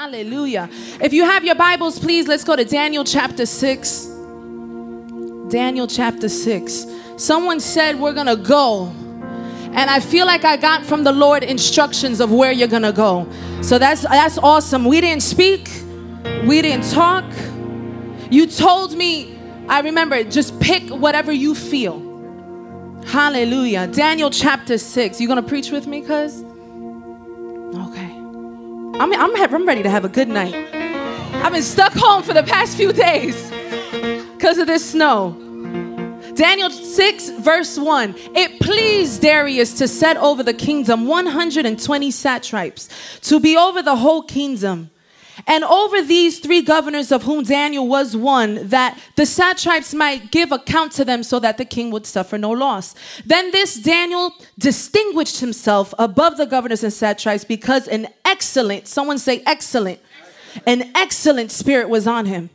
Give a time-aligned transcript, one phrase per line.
[0.00, 0.70] Hallelujah.
[1.02, 4.06] If you have your Bibles, please let's go to Daniel chapter 6.
[5.50, 6.86] Daniel chapter 6.
[7.18, 8.86] Someone said we're going to go.
[9.74, 12.92] And I feel like I got from the Lord instructions of where you're going to
[12.92, 13.30] go.
[13.60, 14.86] So that's that's awesome.
[14.86, 15.68] We didn't speak.
[16.46, 17.30] We didn't talk.
[18.30, 19.38] You told me,
[19.68, 22.00] I remember, just pick whatever you feel.
[23.04, 23.86] Hallelujah.
[23.88, 25.20] Daniel chapter 6.
[25.20, 26.42] You going to preach with me, cuz?
[27.74, 28.09] Okay.
[28.94, 30.54] I'm, I'm, I'm ready to have a good night.
[30.54, 33.50] I've been stuck home for the past few days
[34.32, 35.32] because of this snow.
[36.34, 38.14] Daniel 6, verse 1.
[38.34, 42.88] It pleased Darius to set over the kingdom 120 satraps,
[43.22, 44.90] to be over the whole kingdom
[45.46, 50.52] and over these three governors, of whom Daniel was one, that the satraps might give
[50.52, 52.94] account to them so that the king would suffer no loss.
[53.24, 59.42] Then this Daniel distinguished himself above the governors and satraps because an excellent, someone say
[59.46, 60.00] excellent,
[60.66, 62.50] an excellent spirit was on him.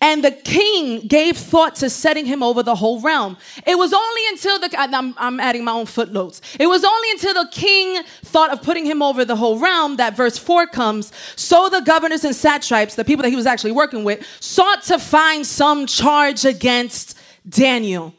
[0.00, 3.36] And the king gave thought to setting him over the whole realm.
[3.66, 6.40] It was only until the, I'm, I'm, adding my own footnotes.
[6.58, 10.16] It was only until the king thought of putting him over the whole realm that
[10.16, 11.12] verse 4 comes.
[11.36, 14.98] So the governors and satraps, the people that he was actually working with, sought to
[14.98, 17.18] find some charge against
[17.48, 18.14] Daniel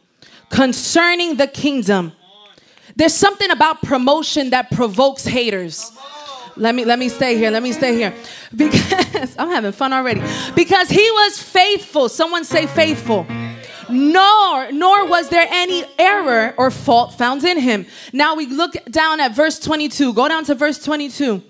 [0.50, 2.14] concerning the kingdom.
[2.96, 5.92] There's something about promotion that provokes haters.
[6.58, 7.52] Let me let me stay here.
[7.52, 8.14] Let me stay here.
[8.56, 10.22] Because I'm having fun already.
[10.56, 12.10] Because he was faithful.
[12.10, 13.26] Someone say faithful.
[13.90, 17.86] Nor nor was there any error or fault found in him.
[18.14, 20.14] Now we look down at verse 22.
[20.14, 21.42] Go down to verse 22.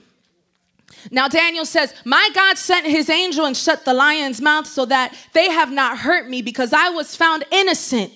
[1.11, 5.15] Now Daniel says, My God sent his angel and shut the lion's mouth so that
[5.33, 8.11] they have not hurt me because I was found innocent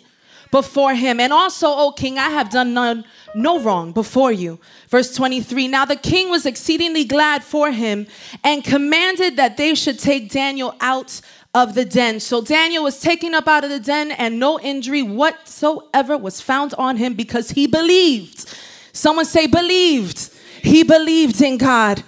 [0.51, 1.19] before him.
[1.19, 3.05] And also, O king, I have done none
[3.35, 4.59] no wrong before you.
[4.87, 8.07] Verse 23 Now the king was exceedingly glad for him
[8.43, 11.21] and commanded that they should take Daniel out
[11.53, 12.19] of the den.
[12.19, 16.73] So Daniel was taken up out of the den, and no injury whatsoever was found
[16.75, 18.53] on him because he believed.
[18.93, 20.31] Someone say, believed.
[20.61, 22.03] He believed in God.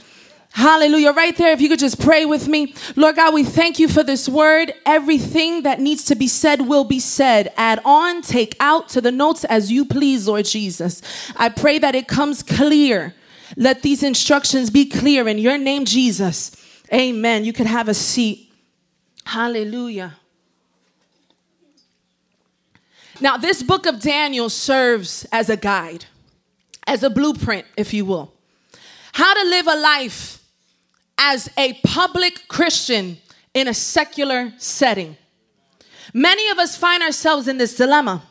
[0.54, 1.14] Hallelujah.
[1.14, 2.74] Right there, if you could just pray with me.
[2.96, 4.74] Lord God, we thank you for this word.
[4.86, 7.54] Everything that needs to be said will be said.
[7.56, 11.02] Add on, take out to the notes as you please, Lord Jesus.
[11.38, 13.16] I pray that it comes clear.
[13.56, 16.52] Let these instructions be clear in your name, Jesus.
[16.94, 17.46] Amen.
[17.46, 18.52] You can have a seat.
[19.26, 20.18] Hallelujah.
[23.22, 26.06] Now, this book of Daniel serves as a guide,
[26.88, 28.34] as a blueprint, if you will.
[29.14, 30.41] How to live a life
[31.24, 33.20] as a public Christian
[33.54, 35.16] in a secular setting.
[36.16, 38.24] Many of us find ourselves in this dilemma.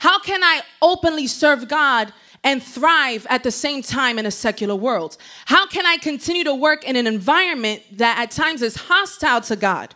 [0.00, 2.12] How can I openly serve God
[2.42, 5.16] and thrive at the same time in a secular world?
[5.46, 9.54] How can I continue to work in an environment that at times is hostile to
[9.54, 9.94] God,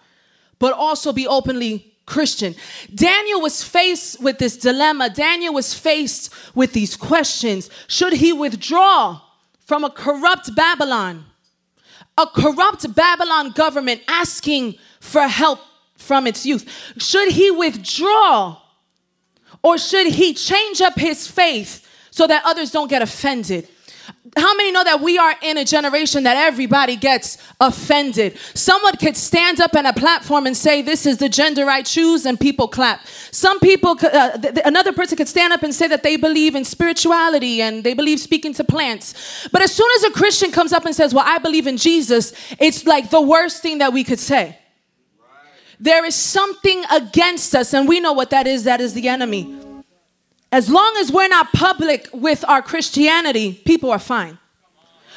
[0.60, 2.54] but also be openly Christian?
[2.94, 5.10] Daniel was faced with this dilemma.
[5.10, 7.68] Daniel was faced with these questions.
[7.88, 9.20] Should he withdraw
[9.66, 11.24] from a corrupt Babylon?
[12.18, 15.60] A corrupt Babylon government asking for help
[15.96, 16.68] from its youth.
[16.98, 18.60] Should he withdraw
[19.62, 23.68] or should he change up his faith so that others don't get offended?
[24.36, 28.36] How many know that we are in a generation that everybody gets offended?
[28.54, 32.26] Someone could stand up on a platform and say, This is the gender I choose,
[32.26, 33.06] and people clap.
[33.30, 36.64] Some people, uh, th- another person could stand up and say that they believe in
[36.64, 39.48] spirituality and they believe speaking to plants.
[39.52, 42.32] But as soon as a Christian comes up and says, Well, I believe in Jesus,
[42.58, 44.58] it's like the worst thing that we could say.
[45.80, 49.67] There is something against us, and we know what that is that is the enemy.
[50.50, 54.38] As long as we're not public with our Christianity, people are fine.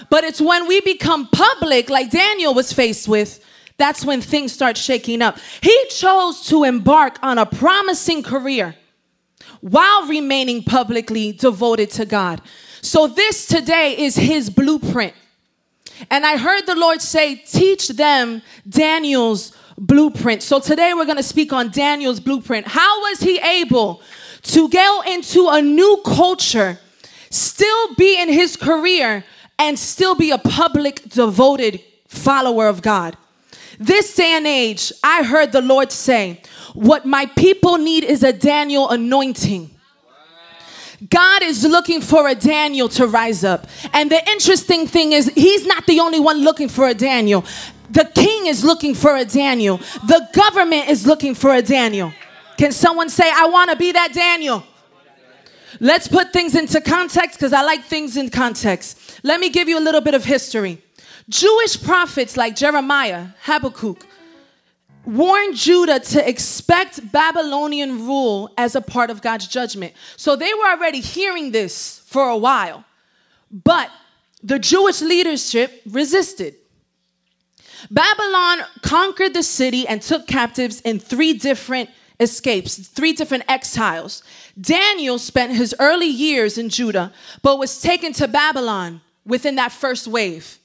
[0.10, 3.44] But it's when we become public, like Daniel was faced with,
[3.78, 5.38] that's when things start shaking up.
[5.62, 8.76] He chose to embark on a promising career
[9.62, 12.42] while remaining publicly devoted to God.
[12.82, 15.14] So, this today is his blueprint.
[16.10, 20.44] And I heard the Lord say, Teach them Daniel's blueprint.
[20.44, 22.68] So, today we're to speak on Daniel's blueprint.
[22.68, 24.02] How was he able
[24.44, 26.80] to go into a new culture,
[27.30, 29.24] still be in his career,
[29.60, 33.16] and still be a public, devoted follower of God.
[33.80, 36.42] This day and age, I heard the Lord say,
[36.74, 39.70] What my people need is a Daniel anointing.
[41.10, 43.68] God is looking for a Daniel to rise up.
[43.94, 47.44] And the interesting thing is, he's not the only one looking for a Daniel.
[47.90, 49.78] The king is looking for a Daniel.
[49.78, 52.14] The government is looking for a Daniel.
[52.58, 54.64] Can someone say, I want to be that Daniel?
[55.80, 59.20] Let's put things into context because I like things in context.
[59.24, 60.82] Let me give you a little bit of history.
[61.30, 64.06] Jewish prophets like Jeremiah, Habakkuk,
[65.06, 69.94] warned Judah to expect Babylonian rule as a part of God's judgment.
[70.18, 72.84] So they were already hearing this for a while.
[73.50, 73.90] But
[74.44, 76.56] the Jewish leadership resisted.
[77.90, 81.90] Babylon conquered the city and took captives in three different
[82.22, 84.24] escapes, three different exiles.
[84.60, 90.08] Daniel spent his early years in Judah, but was taken to Babylon within that first
[90.08, 90.60] wave.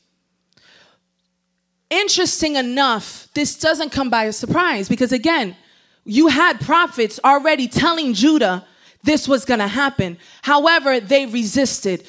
[1.88, 5.56] Interesting enough, this doesn't come by a surprise because, again,
[6.04, 8.66] you had prophets already telling Judah
[9.02, 10.18] this was going to happen.
[10.42, 12.04] However, they resisted.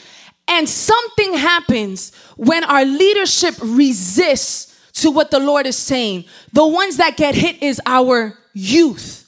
[0.47, 6.25] And something happens when our leadership resists to what the Lord is saying.
[6.53, 9.26] The ones that get hit is our youth.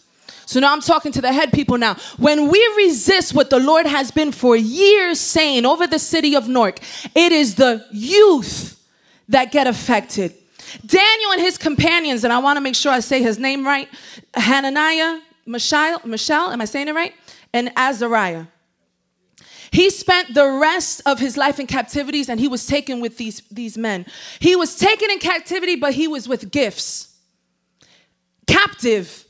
[0.50, 1.94] So now I'm talking to the head people now.
[2.18, 6.50] When we resist what the Lord has been for years saying over the city of
[6.50, 6.80] Nork,
[7.14, 8.84] it is the youth
[9.28, 10.34] that get affected.
[10.84, 13.88] Daniel and his companions, and I want to make sure I say his name right
[14.34, 17.14] Hananiah, Mishael, Michelle, am I saying it right?
[17.54, 18.46] And Azariah.
[19.70, 23.44] He spent the rest of his life in captivities and he was taken with these,
[23.52, 24.04] these men.
[24.40, 27.16] He was taken in captivity, but he was with gifts.
[28.48, 29.26] Captive,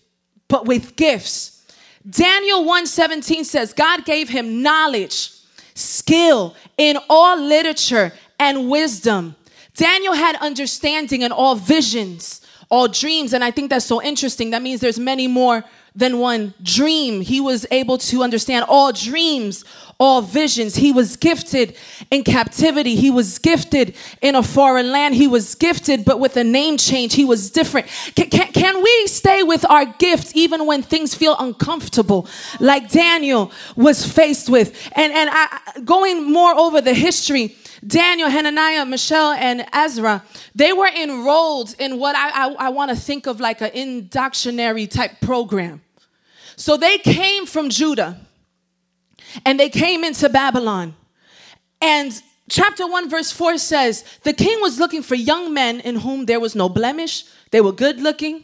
[0.50, 1.64] but with gifts.
[2.10, 5.32] Daniel 1:17 says God gave him knowledge,
[5.74, 9.36] skill in all literature and wisdom.
[9.76, 14.50] Daniel had understanding in all visions, all dreams, and I think that's so interesting.
[14.50, 15.64] That means there's many more
[16.00, 17.22] than one dream.
[17.22, 19.66] He was able to understand all dreams,
[20.00, 20.76] all visions.
[20.76, 21.76] He was gifted
[22.10, 22.96] in captivity.
[22.96, 25.16] He was gifted in a foreign land.
[25.16, 27.88] He was gifted, but with a name change, he was different.
[28.16, 32.28] Can, can, can we stay with our gifts even when things feel uncomfortable,
[32.62, 34.90] like Daniel was faced with?
[34.96, 40.24] And, and I, going more over the history, Daniel, Hananiah, Mishael, and Ezra,
[40.56, 44.90] they were enrolled in what I, I, I want to think of like an indoctrinary
[44.90, 45.82] type program.
[46.60, 48.20] So they came from Judah
[49.46, 50.94] and they came into Babylon.
[51.82, 52.12] And
[52.50, 56.40] chapter 1, verse 4 says, The king was looking for young men in whom there
[56.40, 58.44] was no blemish, they were good looking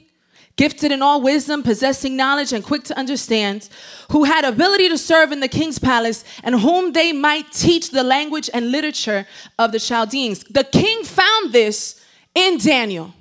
[0.57, 3.67] gifted in all wisdom, possessing knowledge, and quick to understand,
[4.12, 8.03] who had ability to serve in the king's palace, and whom they might teach the
[8.03, 9.27] language and literature
[9.59, 10.44] of the Chaldeans.
[10.45, 12.01] The king found this
[12.33, 13.13] in Daniel.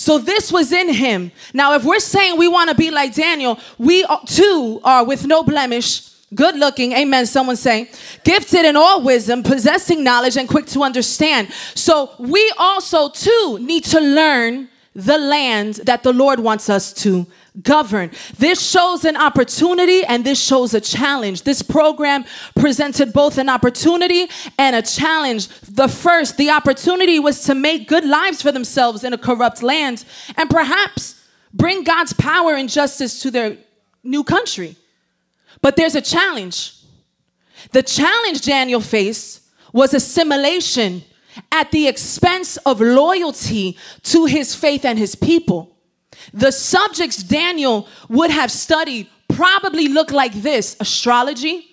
[0.00, 1.30] So this was in him.
[1.52, 5.42] Now, if we're saying we want to be like Daniel, we too are with no
[5.42, 7.90] blemish, good looking, amen, someone say,
[8.24, 11.52] gifted in all wisdom, possessing knowledge, and quick to understand.
[11.74, 17.26] So we also too need to learn the land that the Lord wants us to
[17.62, 18.10] govern.
[18.38, 21.42] This shows an opportunity and this shows a challenge.
[21.42, 22.24] This program
[22.54, 25.48] presented both an opportunity and a challenge.
[25.60, 30.04] The first, the opportunity was to make good lives for themselves in a corrupt land
[30.36, 33.56] and perhaps bring God's power and justice to their
[34.02, 34.76] new country.
[35.62, 36.74] But there's a challenge.
[37.72, 39.42] The challenge Daniel faced
[39.72, 41.02] was assimilation
[41.52, 45.76] at the expense of loyalty to his faith and his people.
[46.32, 51.66] The subjects Daniel would have studied probably look like this astrology,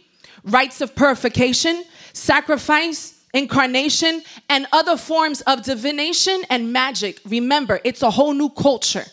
[0.43, 1.83] rites of purification,
[2.13, 7.19] sacrifice, incantation, and other forms of divination and magic.
[7.25, 9.05] Remember, it's a whole new culture.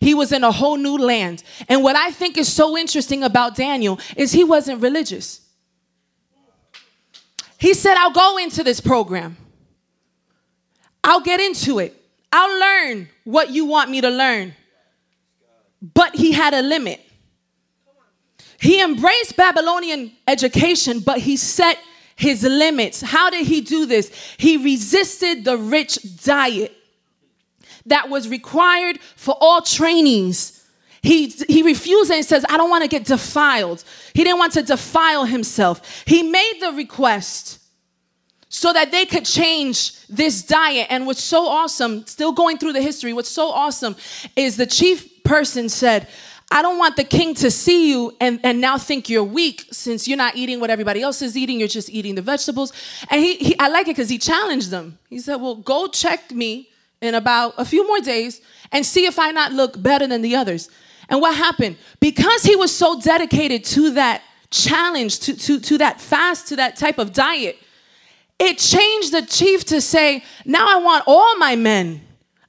[0.00, 1.42] He was in a whole new land.
[1.68, 5.40] And what I think is so interesting about Daniel is he wasn't religious.
[7.58, 9.36] He said, I'll go into this program.
[11.02, 11.95] I'll get into it.
[12.32, 14.54] I'll learn what you want me to learn.
[15.94, 17.00] But he had a limit.
[18.60, 21.78] He embraced Babylonian education, but he set
[22.16, 23.02] his limits.
[23.02, 24.10] How did he do this?
[24.38, 26.76] He resisted the rich diet
[27.86, 30.64] that was required for all trainees.
[31.02, 33.84] He, he refused and says, I don't want to get defiled.
[34.12, 36.02] He didn't want to defile himself.
[36.06, 37.60] He made the request
[38.48, 40.86] so that they could change this diet.
[40.90, 43.96] And what's so awesome, still going through the history, what's so awesome
[44.36, 46.08] is the chief person said,
[46.50, 50.06] I don't want the king to see you and, and now think you're weak since
[50.06, 51.58] you're not eating what everybody else is eating.
[51.58, 52.72] You're just eating the vegetables.
[53.10, 54.98] And he, he I like it because he challenged them.
[55.10, 56.68] He said, Well, go check me
[57.00, 60.36] in about a few more days and see if I not look better than the
[60.36, 60.70] others.
[61.08, 61.76] And what happened?
[61.98, 66.76] Because he was so dedicated to that challenge, to, to, to that fast, to that
[66.76, 67.58] type of diet,
[68.38, 72.05] it changed the chief to say, Now I want all my men.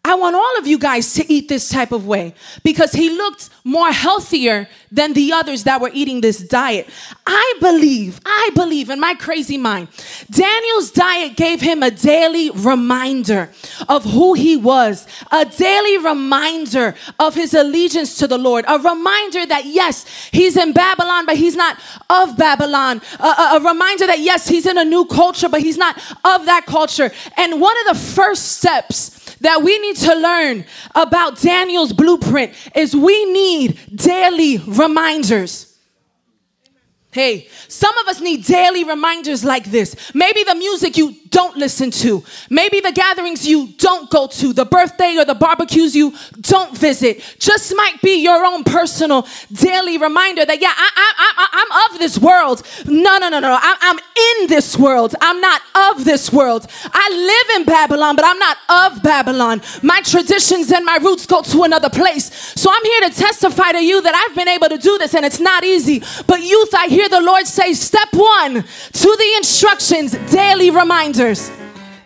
[0.07, 2.33] I want all of you guys to eat this type of way
[2.63, 6.87] because he looked more healthier than the others that were eating this diet.
[7.25, 9.89] I believe, I believe in my crazy mind,
[10.31, 13.51] Daniel's diet gave him a daily reminder
[13.89, 19.45] of who he was, a daily reminder of his allegiance to the Lord, a reminder
[19.45, 21.77] that yes, he's in Babylon, but he's not
[22.09, 25.77] of Babylon, a, a, a reminder that yes, he's in a new culture, but he's
[25.77, 27.11] not of that culture.
[27.35, 30.65] And one of the first steps that we need to learn
[30.95, 35.77] about Daniel's blueprint is we need daily reminders.
[37.11, 40.11] Hey, some of us need daily reminders like this.
[40.13, 44.65] Maybe the music you don't listen to, maybe the gatherings you don't go to, the
[44.65, 50.45] birthday or the barbecues you don't visit, just might be your own personal daily reminder
[50.45, 52.63] that, yeah, I, I'm of this world.
[52.85, 53.57] No, no, no, no.
[53.59, 55.15] I, I'm in this world.
[55.21, 56.67] I'm not of this world.
[56.91, 59.61] I live in Babylon, but I'm not of Babylon.
[59.83, 62.33] My traditions and my roots go to another place.
[62.59, 65.25] So I'm here to testify to you that I've been able to do this and
[65.25, 66.03] it's not easy.
[66.25, 70.71] But youth, I hear the Lord say, step one to the instructions, daily
[71.17, 71.51] reminders.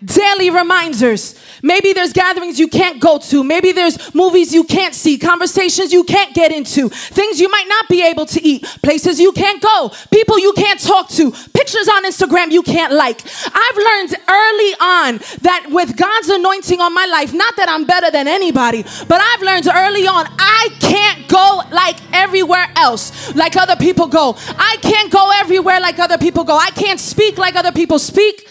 [0.03, 1.36] Daily reminders.
[1.62, 3.44] Maybe there's gatherings you can't go to.
[3.44, 7.88] Maybe there's movies you can't see, conversations you can't get into, things you might not
[7.88, 12.06] be able to eat, places you can't go, people you can't talk to, pictures on
[12.06, 13.22] Instagram you can't like.
[13.46, 18.10] I've learned early on that with God's anointing on my life, not that I'm better
[18.10, 23.75] than anybody, but I've learned early on I can't go like everywhere else, like other
[23.75, 24.36] people go.
[24.58, 26.58] I can't go everywhere like other people go.
[26.58, 28.48] I can't speak like other people speak.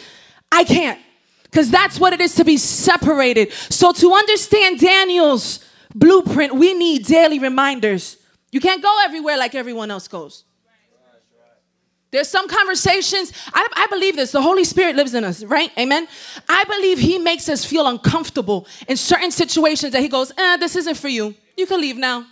[0.52, 1.00] I can't.
[1.45, 3.52] Because that's what it is to be separated.
[3.52, 5.64] So, to understand Daniel's
[5.95, 8.16] blueprint, we need daily reminders.
[8.52, 10.45] You can't go everywhere like everyone else goes.
[12.12, 15.71] There's some conversations, I, I, believe this, the Holy Spirit lives in us, right?
[15.78, 16.09] Amen.
[16.49, 20.75] I believe He makes us feel uncomfortable in certain situations that He goes, eh, this
[20.75, 21.37] isn't for you.
[21.57, 22.26] You can leave now.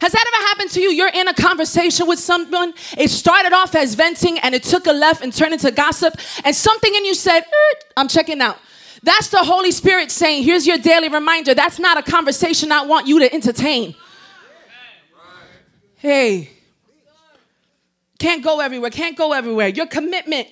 [0.00, 0.90] Has that ever happened to you?
[0.90, 4.92] You're in a conversation with someone, it started off as venting and it took a
[4.92, 8.58] left and turned into gossip, and something in you said, er, I'm checking out.
[9.02, 11.54] That's the Holy Spirit saying, Here's your daily reminder.
[11.54, 13.94] That's not a conversation I want you to entertain.
[15.96, 16.50] Hey,
[18.18, 19.68] can't go everywhere, can't go everywhere.
[19.68, 20.48] Your commitment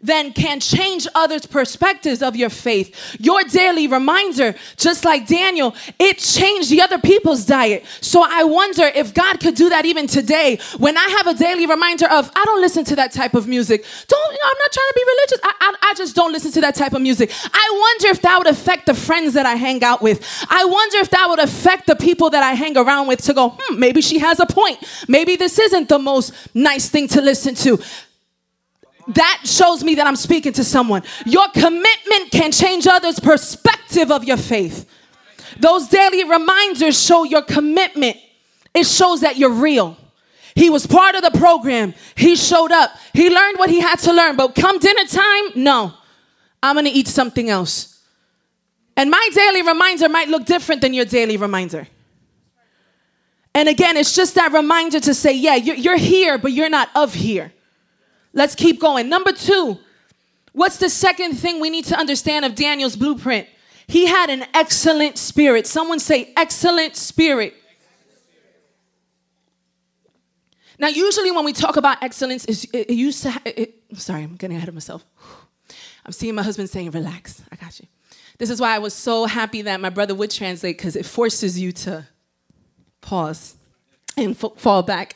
[0.00, 3.16] then can change others' perspectives of your faith.
[3.20, 7.84] Your daily reminder, just like Daniel, it changed the other people's diet.
[8.00, 11.66] So I wonder if God could do that even today when I have a daily
[11.66, 13.84] reminder of, I don't listen to that type of music.
[14.08, 15.40] Don't, you know, I'm not trying to be religious.
[15.42, 17.30] I, I, I just don't listen to that type of music.
[17.52, 20.46] I wonder if that would affect the friends that I hang out with.
[20.48, 23.56] I wonder if that would affect the people that I hang around with to go,
[23.58, 24.78] hmm, maybe she has a point.
[25.08, 27.78] Maybe this isn't the most nice thing to listen to
[29.08, 31.02] that shows me that I'm speaking to someone.
[31.24, 34.88] Your commitment can change others' perspective of your faith.
[35.58, 38.16] Those daily reminders show your commitment.
[38.74, 39.96] It shows that you're real.
[40.54, 41.94] He was part of the program.
[42.14, 42.90] He showed up.
[43.12, 44.36] He learned what he had to learn.
[44.36, 45.94] But come dinner time, no.
[46.62, 48.02] I'm going to eat something else.
[48.96, 51.86] And my daily reminder might look different than your daily reminder.
[53.54, 56.88] And again, it's just that reminder to say, yeah, you're, you're here, but you're not
[56.94, 57.52] of here.
[58.36, 59.08] Let's keep going.
[59.08, 59.78] Number two,
[60.52, 63.48] what's the second thing we need to understand of Daniel's blueprint?
[63.86, 65.66] He had an excellent spirit.
[65.66, 67.54] Someone say, excellent spirit.
[70.78, 73.40] Now, usually when we talk about excellence, it, it used to.
[73.46, 73.58] It,
[73.90, 75.02] it, sorry, I'm getting ahead of myself.
[76.04, 77.86] I'm seeing my husband saying, "Relax, I got you."
[78.36, 81.58] This is why I was so happy that my brother would translate because it forces
[81.58, 82.06] you to
[83.00, 83.56] pause
[84.18, 85.14] and f- fall back.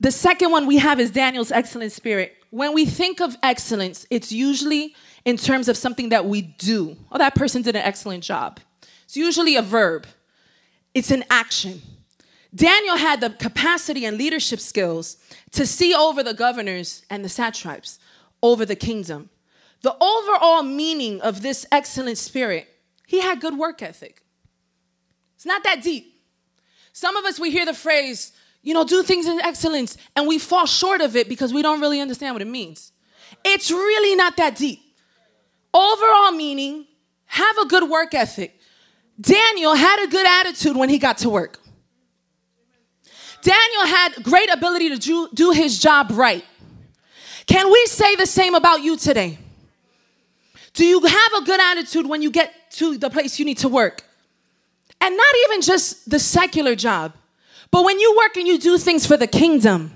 [0.00, 2.36] The second one we have is Daniel's excellent spirit.
[2.50, 6.96] When we think of excellence, it's usually in terms of something that we do.
[7.10, 8.60] Oh, that person did an excellent job.
[9.04, 10.06] It's usually a verb,
[10.94, 11.82] it's an action.
[12.54, 15.18] Daniel had the capacity and leadership skills
[15.52, 17.98] to see over the governors and the satraps,
[18.42, 19.28] over the kingdom.
[19.82, 22.66] The overall meaning of this excellent spirit,
[23.06, 24.22] he had good work ethic.
[25.36, 26.20] It's not that deep.
[26.92, 30.38] Some of us, we hear the phrase, you know, do things in excellence, and we
[30.38, 32.92] fall short of it because we don't really understand what it means.
[33.44, 34.80] It's really not that deep.
[35.72, 36.86] Overall meaning,
[37.26, 38.58] have a good work ethic.
[39.20, 41.60] Daniel had a good attitude when he got to work.
[43.42, 46.44] Daniel had great ability to do, do his job right.
[47.46, 49.38] Can we say the same about you today?
[50.74, 53.68] Do you have a good attitude when you get to the place you need to
[53.68, 54.02] work?
[55.00, 57.14] And not even just the secular job,
[57.70, 59.92] but when you work and you do things for the kingdom,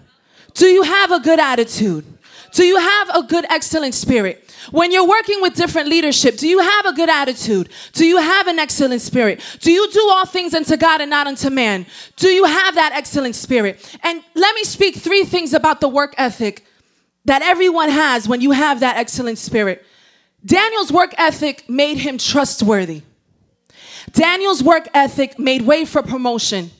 [0.54, 2.04] do you have a good attitude?
[2.52, 4.54] Do you have a good, excellent spirit?
[4.70, 7.70] When you're working with different leadership, do you have a good attitude?
[7.94, 9.40] Do you have an excellent spirit?
[9.60, 11.86] Do you do all things unto God and not unto man?
[12.16, 13.98] Do you have that excellent spirit?
[14.02, 16.66] And let me speak three things about the work ethic
[17.24, 19.84] that everyone has when you have that excellent spirit.
[20.44, 23.02] Daniel's work ethic made him trustworthy.
[24.12, 26.70] Daniel's work ethic made way for promotion.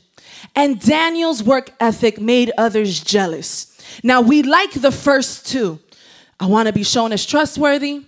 [0.55, 3.75] And Daniel's work ethic made others jealous.
[4.03, 5.79] Now, we like the first two.
[6.39, 8.05] I want to be shown as trustworthy.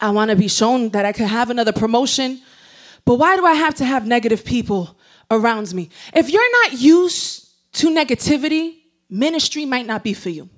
[0.00, 2.40] I want to be shown that I could have another promotion.
[3.04, 4.96] But why do I have to have negative people
[5.30, 5.88] around me?
[6.14, 8.78] If you're not used to negativity,
[9.08, 10.48] ministry might not be for you.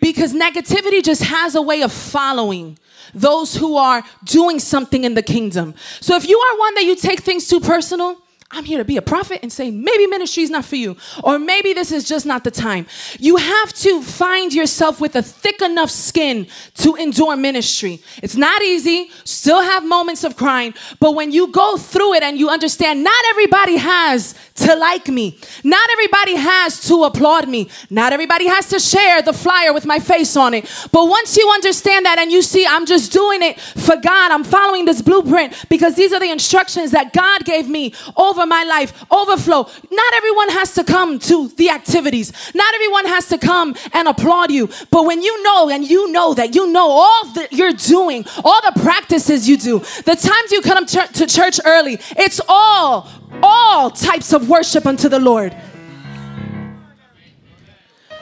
[0.00, 2.78] Because negativity just has a way of following
[3.14, 5.74] those who are doing something in the kingdom.
[6.00, 8.18] So if you are one that you take things too personal,
[8.50, 11.38] I'm here to be a prophet and say, maybe ministry is not for you, or
[11.38, 12.86] maybe this is just not the time.
[13.18, 16.46] You have to find yourself with a thick enough skin
[16.76, 18.00] to endure ministry.
[18.22, 22.38] It's not easy, still have moments of crying, but when you go through it and
[22.38, 28.12] you understand, not everybody has to like me, not everybody has to applaud me, not
[28.12, 30.70] everybody has to share the flyer with my face on it.
[30.92, 34.44] But once you understand that and you see, I'm just doing it for God, I'm
[34.44, 38.64] following this blueprint because these are the instructions that God gave me over over my
[38.64, 39.68] life, overflow.
[39.90, 44.50] Not everyone has to come to the activities, not everyone has to come and applaud
[44.50, 44.68] you.
[44.90, 48.60] But when you know and you know that you know all that you're doing, all
[48.62, 53.08] the practices you do, the times you come to church early, it's all,
[53.42, 55.56] all types of worship unto the Lord.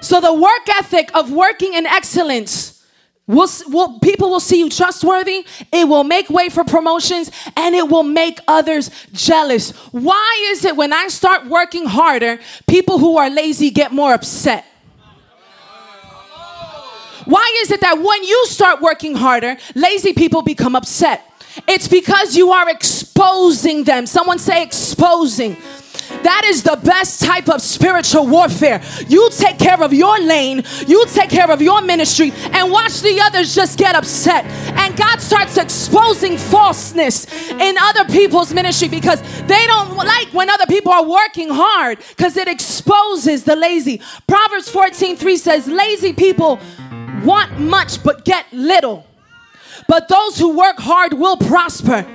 [0.01, 2.72] So the work ethic of working in excellence
[3.29, 5.47] We'll, we'll, people will see you trustworthy.
[5.73, 9.71] It will make way for promotions and it will make others jealous.
[9.93, 14.65] Why is it when I start working harder, people who are lazy get more upset?
[17.25, 21.25] Why is it that when you start working harder, lazy people become upset?
[21.69, 24.07] It's because you are exposing them.
[24.07, 25.57] Someone say exposing.
[26.23, 28.83] That is the best type of spiritual warfare.
[29.09, 33.21] You take care of your lane, you take care of your ministry, and watch the
[33.21, 34.45] others just get upset.
[34.77, 40.67] And God starts exposing falseness in other people's ministry because they don't like when other
[40.67, 44.01] people are working hard because it exposes the lazy.
[44.27, 46.61] Proverbs 14 3 says, Lazy people
[47.25, 49.07] want much but get little,
[49.89, 52.07] but those who work hard will prosper.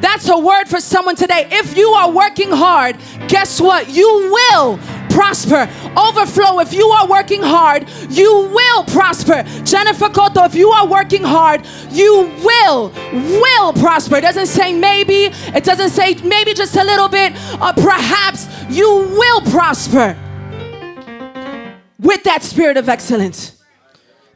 [0.00, 1.48] That's a word for someone today.
[1.50, 2.96] If you are working hard,
[3.28, 3.88] guess what?
[3.88, 4.78] You will
[5.10, 5.68] prosper.
[5.96, 9.42] Overflow, if you are working hard, you will prosper.
[9.64, 14.16] Jennifer Cotto, if you are working hard, you will, will prosper.
[14.16, 18.88] It doesn't say maybe, it doesn't say maybe just a little bit, or perhaps you
[18.90, 20.16] will prosper
[21.98, 23.62] with that spirit of excellence.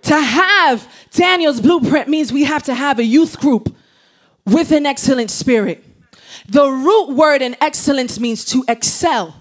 [0.02, 3.76] To have Daniel's blueprint means we have to have a youth group
[4.50, 5.84] with an excellent spirit.
[6.48, 9.40] The root word in excellence means to excel,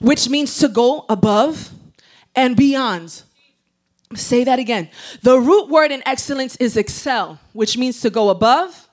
[0.00, 1.70] which means to go above
[2.34, 3.22] and beyond.
[4.14, 4.88] Say that again.
[5.22, 8.88] The root word in excellence is excel, which means to go above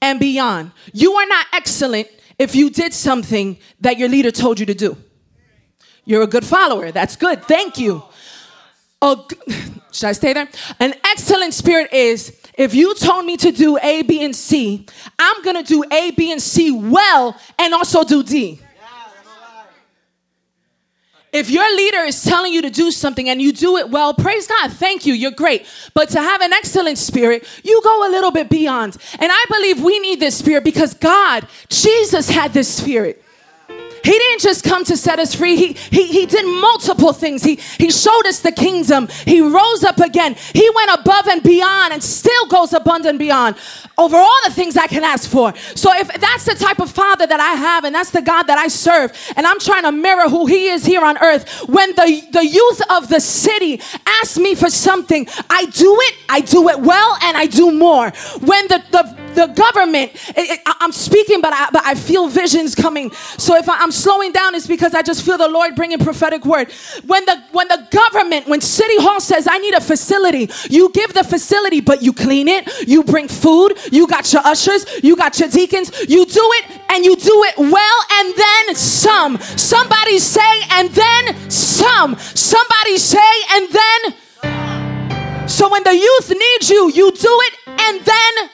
[0.00, 0.72] and beyond.
[0.92, 4.96] You are not excellent if you did something that your leader told you to do.
[6.04, 6.90] You're a good follower.
[6.90, 7.44] That's good.
[7.44, 8.02] Thank you.
[9.02, 9.26] Oh,
[9.92, 10.48] should I stay there?
[10.78, 14.86] An excellent spirit is if you told me to do A, B, and C,
[15.18, 18.60] I'm gonna do A, B, and C well and also do D.
[21.32, 24.48] If your leader is telling you to do something and you do it well, praise
[24.48, 25.64] God, thank you, you're great.
[25.94, 28.96] But to have an excellent spirit, you go a little bit beyond.
[29.18, 33.24] And I believe we need this spirit because God, Jesus had this spirit.
[34.04, 35.56] He didn't just come to set us free.
[35.56, 37.42] He, he, he did multiple things.
[37.42, 39.08] He, he showed us the kingdom.
[39.26, 40.36] He rose up again.
[40.52, 43.56] He went above and beyond and still goes abundant beyond
[43.98, 45.54] over all the things I can ask for.
[45.74, 48.58] So if that's the type of father that I have and that's the God that
[48.58, 52.26] I serve and I'm trying to mirror who he is here on earth, when the,
[52.32, 53.80] the youth of the city
[54.22, 58.10] ask me for something, I do it, I do it well, and I do more.
[58.40, 62.74] When the, the the government, it, it, I'm speaking, but I, but I feel visions
[62.74, 63.10] coming.
[63.12, 66.44] So if I, am slowing down, it's because I just feel the Lord bringing prophetic
[66.44, 66.72] word.
[67.06, 71.14] When the when the government, when City Hall says I need a facility, you give
[71.14, 75.38] the facility, but you clean it, you bring food, you got your ushers, you got
[75.38, 79.38] your deacons, you do it and you do it well, and then some.
[79.38, 82.16] Somebody say, and then some.
[82.18, 85.48] Somebody say, and then.
[85.48, 88.50] So when the youth needs you, you do it, and then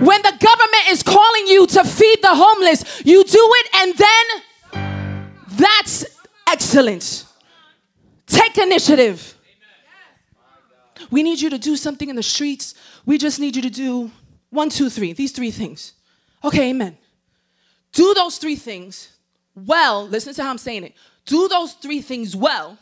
[0.00, 4.42] when the government is calling you to feed the homeless, you do it and then
[5.56, 6.04] that's
[6.48, 7.26] excellence.
[8.26, 9.36] Take initiative.
[11.10, 12.74] We need you to do something in the streets.
[13.06, 14.10] We just need you to do
[14.50, 15.92] one, two, three, these three things.
[16.42, 16.96] Okay, amen.
[17.92, 19.10] Do those three things
[19.54, 20.06] well.
[20.06, 20.94] Listen to how I'm saying it.
[21.26, 22.78] Do those three things well,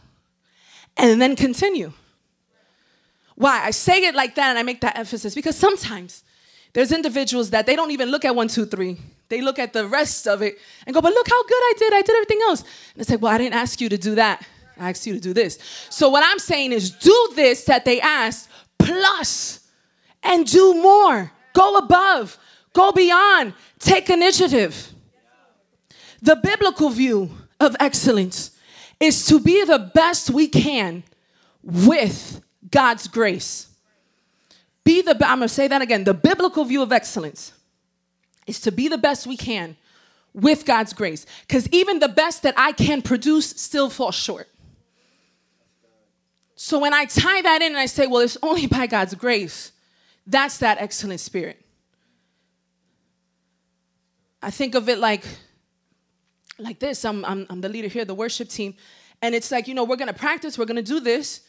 [0.97, 1.93] and then continue.
[3.37, 3.65] Why?
[3.65, 6.25] I say it like that and I make that emphasis because sometimes
[6.73, 8.99] there's individuals that they don't even look at one, two, three.
[9.29, 11.93] They look at the rest of it and go, but look how good I did.
[11.93, 12.61] I did everything else.
[12.61, 14.47] And it's like, well, I didn't ask you to do that.
[14.79, 15.59] I asked you to do this.
[15.91, 19.61] So what I'm saying is do this that they asked plus
[20.23, 21.31] and do more.
[21.53, 22.39] Go above,
[22.73, 24.93] go beyond, take initiative.
[26.23, 27.31] The biblical view
[27.61, 28.53] of excellence
[28.99, 31.03] is to be the best we can
[31.63, 33.69] with God's grace.
[34.85, 36.05] Be the, I'm gonna say that again.
[36.05, 37.53] The biblical view of excellence
[38.47, 39.77] is to be the best we can
[40.35, 41.27] with God's grace.
[41.47, 44.49] Because even the best that I can produce still falls short.
[46.57, 49.73] So when I tie that in and I say, well, it's only by God's grace,
[50.27, 51.59] that's that excellent spirit.
[54.41, 55.25] I think of it like,
[56.59, 57.05] like this.
[57.05, 58.75] I'm, I'm, I'm the leader here, the worship team.
[59.21, 61.43] And it's like, you know, we're gonna practice, we're gonna do this,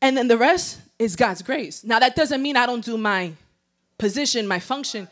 [0.00, 1.84] and then the rest is God's grace.
[1.84, 3.32] Now, that doesn't mean I don't do my
[3.98, 5.08] position, my function,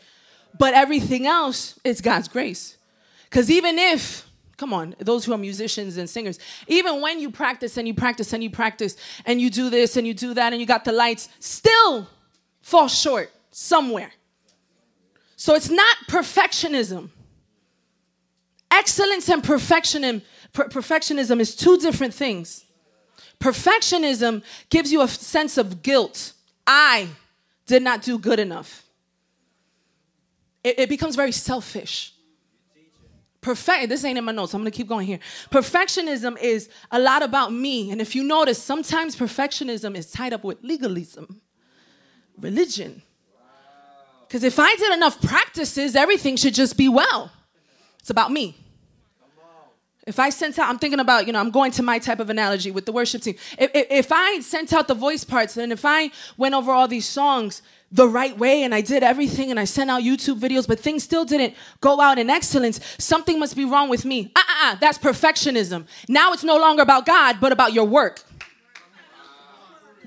[0.59, 2.77] but everything else is God's grace.
[3.25, 7.77] Because even if, come on, those who are musicians and singers, even when you practice
[7.77, 10.61] and you practice and you practice and you do this and you do that and
[10.61, 12.09] you got the lights, still
[12.63, 14.13] fall short somewhere.
[15.37, 17.11] So it's not perfectionism.
[18.71, 22.65] Excellence and perfectionism, per- perfectionism is two different things.
[23.41, 26.33] Perfectionism gives you a sense of guilt.
[26.67, 27.09] I
[27.67, 28.85] did not do good enough.
[30.63, 32.15] It, it becomes very selfish.
[33.41, 33.91] Perfect.
[33.91, 34.55] This ain't in my notes.
[34.55, 35.19] I'm gonna keep going here.
[35.51, 40.45] Perfectionism is a lot about me, and if you notice, sometimes perfectionism is tied up
[40.45, 41.43] with legalism,
[42.41, 43.03] religion.
[44.27, 47.31] Because if I did enough practices, everything should just be well.
[48.01, 48.57] It's about me.
[50.07, 52.29] If I sent out, I'm thinking about, you know, I'm going to my type of
[52.29, 53.37] analogy with the worship team.
[53.59, 56.87] If, if, if, I sent out the voice parts and if I went over all
[56.87, 60.67] these songs the right way and I did everything and I sent out YouTube videos,
[60.69, 64.31] but things still didn't go out in excellence, something must be wrong with me.
[64.37, 65.87] Uh, uh, uh, that's perfectionism.
[66.09, 68.23] Now it's no longer about God, but about your work.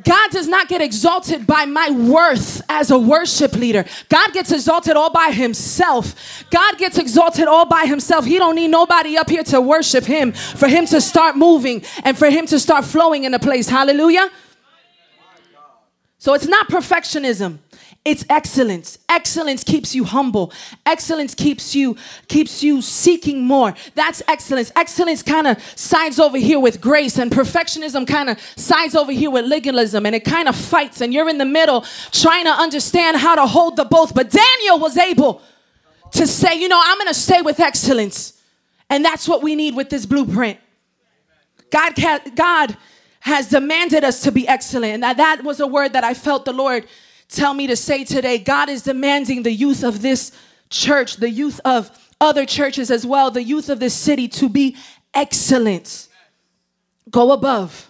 [0.04, 3.86] God does not get exalted by my worth as a worship leader.
[4.10, 6.44] God gets exalted all by himself.
[6.50, 8.26] God gets exalted all by himself.
[8.26, 12.18] He don't need nobody up here to worship him for him to start moving and
[12.18, 13.68] for him to start flowing in a place.
[13.68, 14.30] Hallelujah.
[16.20, 17.60] So it's not perfectionism.
[18.08, 18.98] It's excellence.
[19.10, 20.54] Excellence keeps you humble.
[20.86, 21.98] Excellence keeps you
[22.30, 23.74] keeps you seeking more.
[23.96, 24.72] That's excellence.
[24.78, 29.30] Excellence kind of sides over here with grace and perfectionism kind of sides over here
[29.30, 33.18] with legalism and it kind of fights and you're in the middle trying to understand
[33.18, 34.16] how to hold the both.
[34.16, 35.42] But Daniel was able
[36.12, 38.42] to say, you know, I'm going to stay with excellence.
[38.90, 40.58] And that's what we need with this blueprint.
[41.72, 41.94] God
[42.36, 42.78] God
[43.20, 44.94] has demanded us to be excellent.
[44.94, 46.86] And that, that was a word that I felt the Lord
[47.30, 50.32] tell me to say today God is demanding the youth of this
[50.70, 54.76] church, the youth of other churches as well, the youth of this city to be
[55.14, 56.08] excellent.
[57.10, 57.90] Go above,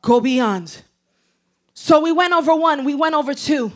[0.00, 0.82] go beyond.
[1.74, 3.72] So we went over one, we went over two.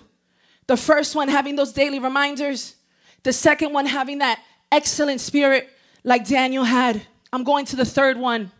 [0.67, 2.75] The first one having those daily reminders,
[3.23, 4.41] the second one having that
[4.73, 5.69] excellent spirit
[6.05, 7.03] like Daniel had.
[7.33, 8.51] I'm going to the third one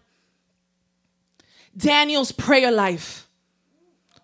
[1.77, 3.26] Daniel's prayer life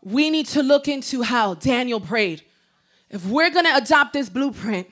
[0.03, 2.43] we need to look into how Daniel prayed.
[3.11, 4.89] If we're going to adopt this blueprint,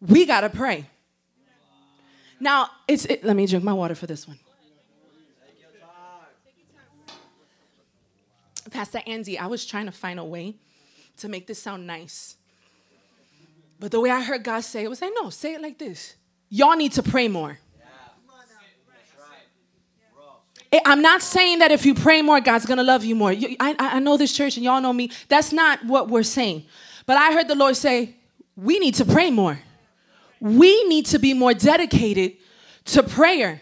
[0.00, 0.86] we got to pray.
[2.38, 4.38] Now, it's it, let me drink my water for this one.
[8.70, 10.54] Pastor Andy, I was trying to find a way
[11.18, 12.36] to make this sound nice.
[13.80, 16.14] But the way I heard God say it was like, no, say it like this.
[16.50, 17.58] Y'all need to pray more.
[20.72, 23.30] Eh, I'm not saying that if you pray more, God's gonna love you more.
[23.32, 25.10] I, I know this church and y'all know me.
[25.28, 26.64] That's not what we're saying.
[27.06, 28.14] But I heard the Lord say,
[28.56, 29.60] we need to pray more.
[30.40, 32.36] We need to be more dedicated
[32.86, 33.60] to prayer.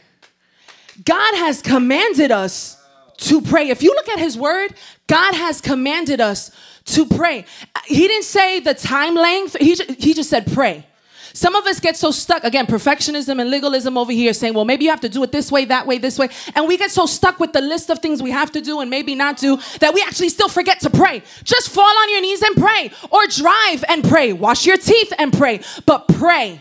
[1.04, 2.76] God has commanded us
[3.18, 3.70] to pray.
[3.70, 4.74] If you look at His Word,
[5.06, 6.50] God has commanded us
[6.86, 7.44] to pray.
[7.86, 10.86] He didn't say the time length, He, he just said pray.
[11.32, 14.84] Some of us get so stuck, again, perfectionism and legalism over here saying, well, maybe
[14.84, 16.28] you have to do it this way, that way, this way.
[16.54, 18.90] And we get so stuck with the list of things we have to do and
[18.90, 21.22] maybe not do that we actually still forget to pray.
[21.44, 25.32] Just fall on your knees and pray, or drive and pray, wash your teeth and
[25.32, 26.60] pray, but pray.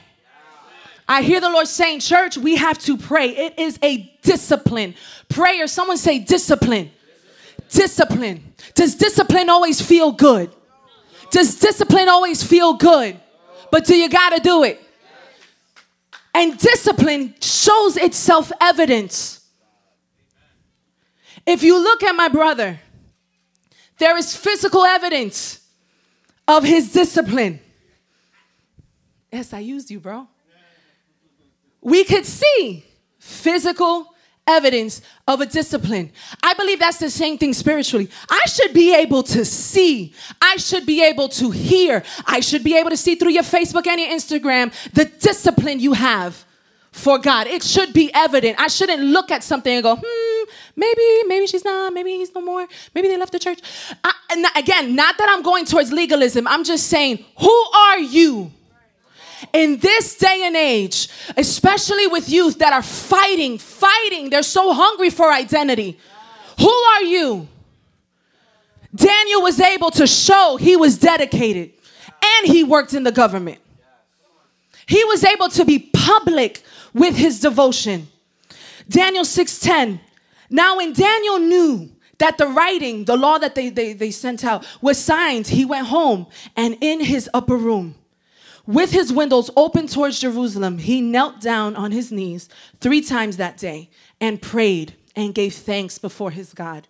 [1.07, 3.29] I hear the Lord saying, Church, we have to pray.
[3.29, 4.93] It is a discipline.
[5.29, 6.91] Prayer, someone say discipline.
[7.69, 8.53] Discipline.
[8.75, 10.51] Does discipline always feel good?
[11.31, 13.19] Does discipline always feel good?
[13.71, 14.81] But do you got to do it?
[16.33, 19.45] And discipline shows itself evidence.
[21.45, 22.79] If you look at my brother,
[23.97, 25.61] there is physical evidence
[26.47, 27.59] of his discipline.
[29.31, 30.27] Yes, I used you, bro.
[31.81, 32.85] We could see
[33.19, 34.13] physical
[34.47, 36.11] evidence of a discipline.
[36.41, 38.09] I believe that's the same thing spiritually.
[38.29, 42.77] I should be able to see, I should be able to hear, I should be
[42.77, 46.45] able to see through your Facebook and your Instagram the discipline you have
[46.91, 47.47] for God.
[47.47, 48.59] It should be evident.
[48.59, 52.41] I shouldn't look at something and go, hmm, maybe, maybe she's not, maybe he's no
[52.41, 53.59] more, maybe they left the church.
[54.03, 54.13] I,
[54.55, 58.51] again, not that I'm going towards legalism, I'm just saying, who are you?
[59.53, 65.09] In this day and age, especially with youth that are fighting, fighting, they're so hungry
[65.09, 65.99] for identity.
[66.59, 67.47] Who are you?
[68.95, 71.73] Daniel was able to show he was dedicated
[72.39, 73.59] and he worked in the government.
[74.87, 78.07] He was able to be public with his devotion.
[78.89, 79.99] Daniel 6:10.
[80.49, 84.65] Now when Daniel knew that the writing, the law that they, they, they sent out
[84.81, 87.95] was signed, he went home and in his upper room
[88.67, 92.49] with his windows open towards Jerusalem, he knelt down on his knees
[92.79, 93.89] three times that day
[94.21, 96.87] and prayed and gave thanks before his God,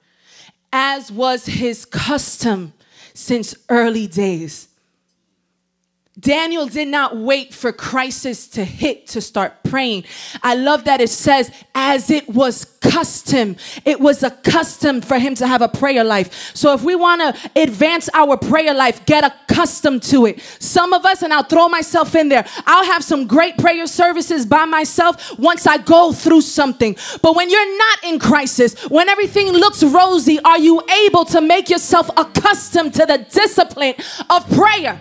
[0.73, 2.73] as was his custom
[3.13, 4.67] since early days.
[6.19, 10.03] Daniel did not wait for crisis to hit to start praying.
[10.41, 13.55] I love that it says, as it was custom.
[13.85, 16.55] It was a custom for him to have a prayer life.
[16.55, 20.41] So if we want to advance our prayer life, get accustomed to it.
[20.59, 24.45] Some of us, and I'll throw myself in there, I'll have some great prayer services
[24.45, 26.95] by myself once I go through something.
[27.21, 31.69] But when you're not in crisis, when everything looks rosy, are you able to make
[31.69, 33.93] yourself accustomed to the discipline
[34.31, 34.99] of prayer?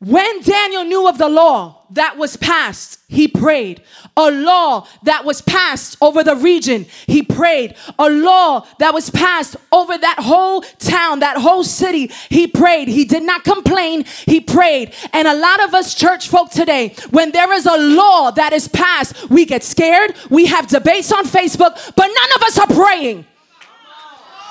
[0.00, 3.82] When Daniel knew of the law that was passed, he prayed.
[4.16, 7.76] A law that was passed over the region, he prayed.
[7.98, 12.88] A law that was passed over that whole town, that whole city, he prayed.
[12.88, 14.94] He did not complain, he prayed.
[15.12, 18.68] And a lot of us church folk today, when there is a law that is
[18.68, 23.26] passed, we get scared, we have debates on Facebook, but none of us are praying.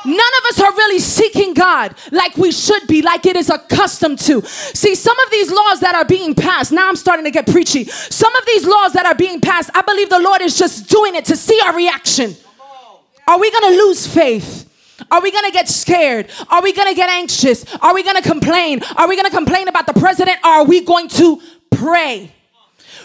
[0.06, 4.20] None of us are really seeking God like we should be, like it is accustomed
[4.20, 4.42] to.
[4.42, 7.86] See, some of these laws that are being passed, now I'm starting to get preachy.
[7.86, 11.16] Some of these laws that are being passed, I believe the Lord is just doing
[11.16, 12.36] it to see our reaction.
[13.28, 14.66] Are we going to lose faith?
[15.12, 16.30] Are we gonna get scared?
[16.50, 17.66] Are we gonna get anxious?
[17.78, 18.82] Are we gonna complain?
[18.98, 20.40] Are we gonna complain about the president?
[20.44, 22.32] Are we going to pray?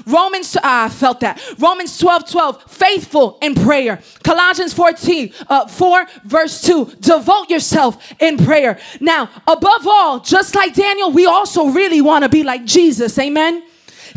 [0.07, 1.40] Romans, ah, I felt that.
[1.59, 4.00] Romans 12, 12, faithful in prayer.
[4.22, 8.78] Colossians 14, uh, 4, verse 2, devote yourself in prayer.
[9.00, 13.18] Now, above all, just like Daniel, we also really want to be like Jesus.
[13.18, 13.62] Amen.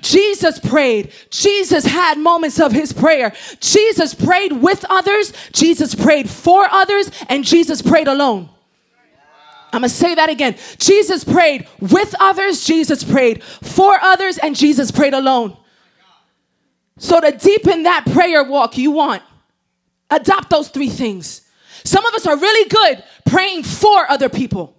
[0.02, 1.12] Jesus prayed.
[1.30, 3.34] Jesus had moments of his prayer.
[3.60, 5.34] Jesus prayed with others.
[5.52, 7.10] Jesus prayed for others.
[7.30, 8.50] And Jesus prayed alone.
[9.74, 10.56] I'm to say that again.
[10.78, 12.63] Jesus prayed with others.
[12.66, 14.38] Jesus prayed for others.
[14.38, 15.58] And Jesus prayed alone.
[16.98, 19.24] So, to deepen that prayer walk you want,
[20.10, 21.42] adopt those three things.
[21.84, 24.76] Some of us are really good praying for other people.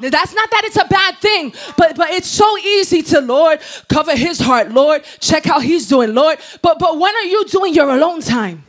[0.00, 4.16] That's not that it's a bad thing, but but it's so easy to Lord cover
[4.16, 6.38] his heart, Lord check how he's doing, Lord.
[6.62, 8.64] But but when are you doing your alone time?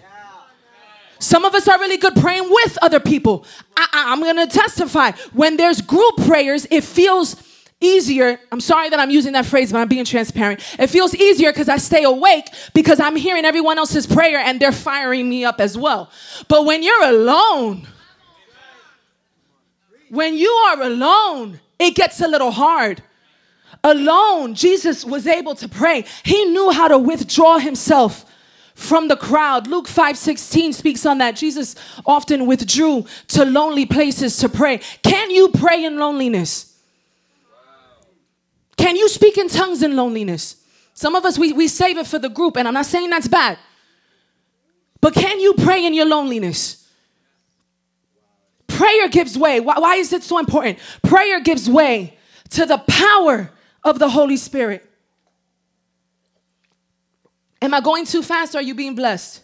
[1.20, 3.46] Some of us are really good praying with other people.
[3.78, 7.36] I, I, I'm gonna testify when there's group prayers, it feels
[7.82, 8.40] easier.
[8.52, 10.62] I'm sorry that I'm using that phrase, but I'm being transparent.
[10.80, 14.72] It feels easier because I stay awake because I'm hearing everyone else's prayer and they're
[14.72, 16.10] firing me up as well.
[16.48, 17.88] But when you're alone,
[20.10, 23.02] when you are alone, it gets a little hard.
[23.84, 26.06] Alone, Jesus was able to pray.
[26.24, 28.26] He knew how to withdraw himself
[28.76, 29.68] from the crowd.
[29.68, 31.36] Luke 5:16 speaks on that.
[31.36, 34.80] Jesus often withdrew to lonely places to pray.
[35.04, 36.71] Can you pray in loneliness?
[38.82, 40.56] Can you speak in tongues in loneliness?
[40.96, 43.28] Some of us, we, we save it for the group, and I'm not saying that's
[43.28, 43.60] bad.
[45.00, 46.90] But can you pray in your loneliness?
[48.68, 49.60] Prayer gives way.
[49.60, 50.80] Why, why is it so important?
[51.04, 52.18] Prayer gives way
[52.50, 53.52] to the power
[53.84, 54.84] of the Holy Spirit.
[57.62, 59.44] Am I going too fast or are you being blessed?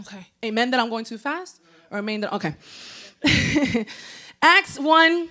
[0.00, 0.26] Okay.
[0.44, 1.60] Amen that I'm going too fast?
[1.92, 2.56] Or amen that, okay.
[4.42, 5.28] Acts 1,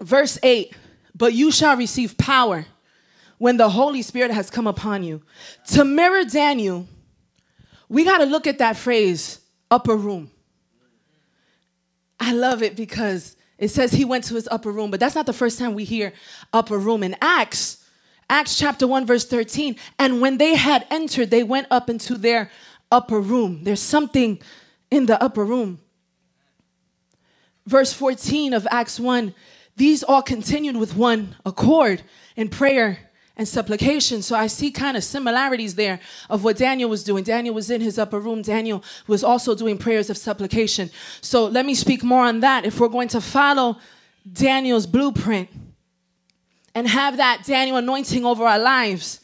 [0.00, 0.76] verse 8.
[1.14, 2.66] But you shall receive power
[3.38, 5.22] when the Holy Spirit has come upon you.
[5.68, 6.86] To mirror Daniel,
[7.88, 10.30] we got to look at that phrase upper room.
[12.18, 15.26] I love it because it says he went to his upper room, but that's not
[15.26, 16.12] the first time we hear
[16.52, 17.02] upper room.
[17.02, 17.84] In Acts,
[18.28, 22.50] Acts chapter 1, verse 13, and when they had entered, they went up into their
[22.90, 23.62] upper room.
[23.64, 24.40] There's something
[24.90, 25.80] in the upper room.
[27.66, 29.34] Verse 14 of Acts 1
[29.76, 32.02] these all continued with one accord
[32.36, 34.22] in prayer and supplication.
[34.22, 37.24] So I see kind of similarities there of what Daniel was doing.
[37.24, 38.42] Daniel was in his upper room.
[38.42, 40.90] Daniel was also doing prayers of supplication.
[41.20, 42.64] So let me speak more on that.
[42.64, 43.78] If we're going to follow
[44.30, 45.48] Daniel's blueprint
[46.74, 49.20] and have that Daniel anointing over our lives,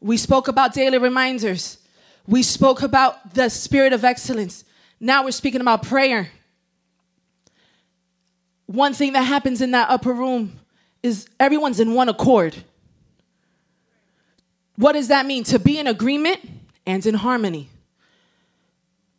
[0.00, 1.78] we spoke about daily reminders.
[2.26, 4.64] We spoke about the spirit of excellence.
[4.98, 6.30] Now we're speaking about prayer.
[8.66, 10.58] One thing that happens in that upper room
[11.02, 12.56] is everyone's in one accord.
[14.76, 15.44] What does that mean?
[15.44, 16.40] To be in agreement
[16.84, 17.68] and in harmony.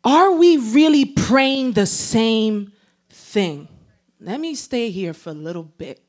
[0.04, 2.72] Are we really praying the same
[3.10, 3.68] thing?
[4.20, 6.02] Let me stay here for a little bit.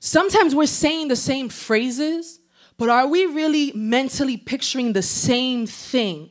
[0.00, 2.40] Sometimes we're saying the same phrases,
[2.76, 6.30] but are we really mentally picturing the same thing?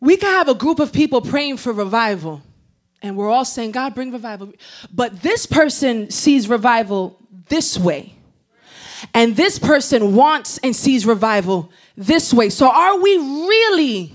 [0.00, 2.42] We could have a group of people praying for revival,
[3.02, 4.52] and we're all saying, God, bring revival.
[4.92, 8.14] But this person sees revival this way.
[9.14, 12.48] And this person wants and sees revival this way.
[12.48, 14.12] So are we really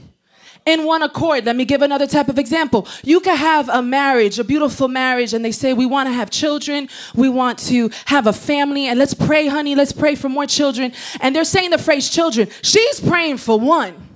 [0.65, 1.46] in one accord?
[1.46, 2.88] Let me give another type of example.
[3.04, 6.30] You can have a marriage, a beautiful marriage, and they say, We want to have
[6.30, 10.48] children, we want to have a family, and let's pray, honey, let's pray for more
[10.48, 10.94] children.
[11.20, 12.50] And they're saying the phrase children.
[12.63, 14.11] She's praying for one.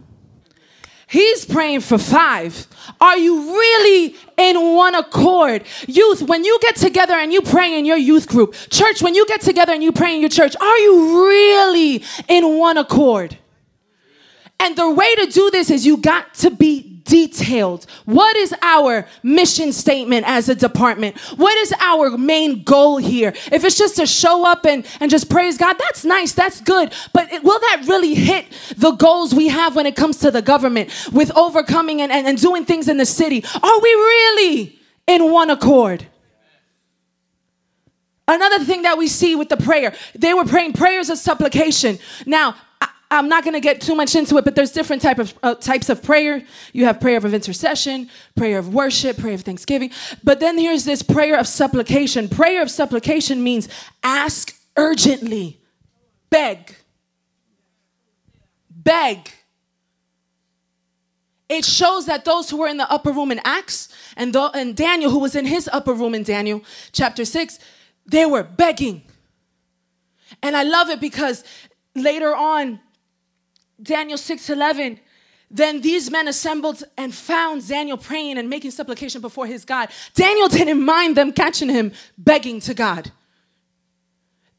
[1.08, 2.68] He's praying for five.
[3.00, 5.63] Are you really in one accord?
[5.88, 9.26] Youth, when you get together and you pray in your youth group, church, when you
[9.28, 13.38] get together and you pray in your church, are you really in one accord?
[14.60, 17.86] And the way to do this is you got to be detailed.
[18.06, 21.18] What is our mission statement as a department?
[21.38, 23.30] What is our main goal here?
[23.52, 26.94] If it's just to show up and, and just praise God, that's nice, that's good.
[27.13, 30.41] But it, will that really hit the goals we have when it comes to the
[30.41, 33.44] government with overcoming and, and, and doing things in the city?
[33.63, 36.08] Are we really in one accord?
[38.28, 42.00] Another thing that we see with the prayer, they were praying prayers of supplication.
[42.26, 42.56] Now,
[43.15, 45.56] I'm not going to get too much into it, but there's different type of uh,
[45.56, 46.43] types of prayer.
[46.73, 49.91] You have prayer of intercession, prayer of worship, prayer of thanksgiving.
[50.23, 52.28] But then here's this prayer of supplication.
[52.28, 53.69] Prayer of supplication means
[54.04, 55.60] ask urgently,
[56.30, 56.75] beg,
[58.69, 59.32] beg.
[61.47, 64.75] It shows that those who were in the upper room in Acts and, the, and
[64.75, 67.60] Daniel, who was in his upper room in Daniel chapter 6,
[68.08, 69.04] they were begging.
[70.41, 71.43] And I love it because
[71.95, 72.80] later on,
[73.81, 74.99] Daniel 6:11
[75.51, 79.89] then these men assembled and found Daniel praying and making supplication before his God.
[80.13, 83.11] Daniel didn't mind them catching him begging to God.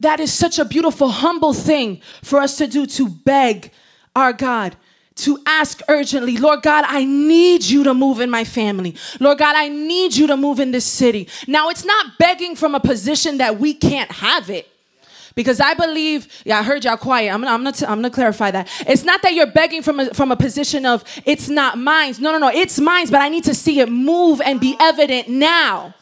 [0.00, 3.72] That is such a beautiful, humble thing for us to do to beg
[4.14, 4.76] our God,
[5.16, 8.94] to ask urgently, Lord God, I need you to move in my family.
[9.18, 11.28] Lord God, I need you to move in this city.
[11.46, 14.68] Now, it's not begging from a position that we can't have it.
[15.36, 17.32] Because I believe, yeah, I heard y'all quiet.
[17.32, 18.68] I'm gonna, I'm gonna, t- I'm gonna clarify that.
[18.88, 22.14] It's not that you're begging from a, from a position of it's not mine.
[22.18, 25.28] No, no, no, it's mine, but I need to see it move and be evident
[25.28, 25.94] now.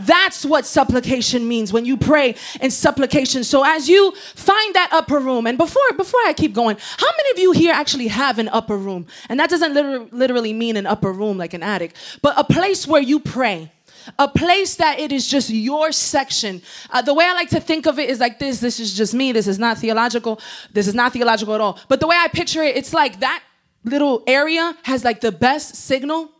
[0.00, 3.44] That's what supplication means when you pray in supplication.
[3.44, 7.30] So as you find that upper room, and before before I keep going, how many
[7.30, 9.06] of you here actually have an upper room?
[9.28, 12.84] And that doesn't literally, literally mean an upper room like an attic, but a place
[12.86, 13.70] where you pray
[14.18, 16.62] a place that it is just your section.
[16.90, 19.14] Uh, the way I like to think of it is like this this is just
[19.14, 20.40] me, this is not theological,
[20.72, 21.78] this is not theological at all.
[21.88, 23.42] But the way I picture it, it's like that
[23.84, 26.30] little area has like the best signal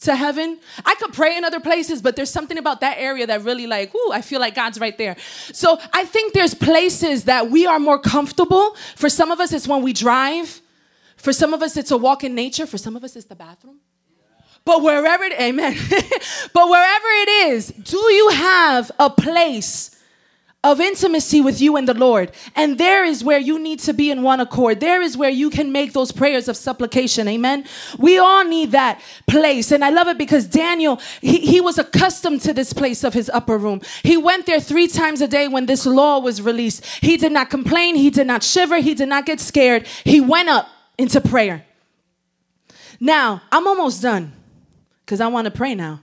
[0.00, 0.58] to heaven.
[0.84, 3.94] I could pray in other places, but there's something about that area that really like,
[3.94, 5.16] ooh, I feel like God's right there.
[5.52, 8.74] So I think there's places that we are more comfortable.
[8.96, 10.60] For some of us, it's when we drive.
[11.16, 12.66] For some of us, it's a walk in nature.
[12.66, 13.80] For some of us, it's the bathroom.
[14.64, 15.76] But wherever it, amen.
[16.52, 19.96] but wherever it is, do you have a place
[20.62, 22.32] of intimacy with you and the Lord?
[22.54, 24.80] And there is where you need to be in one accord.
[24.80, 27.26] There is where you can make those prayers of supplication.
[27.26, 27.64] Amen.
[27.98, 29.72] We all need that place.
[29.72, 33.30] And I love it because Daniel, he, he was accustomed to this place of his
[33.30, 33.80] upper room.
[34.02, 36.84] He went there three times a day when this law was released.
[37.00, 37.96] He did not complain.
[37.96, 38.78] He did not shiver.
[38.78, 39.86] He did not get scared.
[40.04, 41.64] He went up into prayer.
[43.00, 44.34] Now, I'm almost done
[45.10, 46.02] because I want to pray now.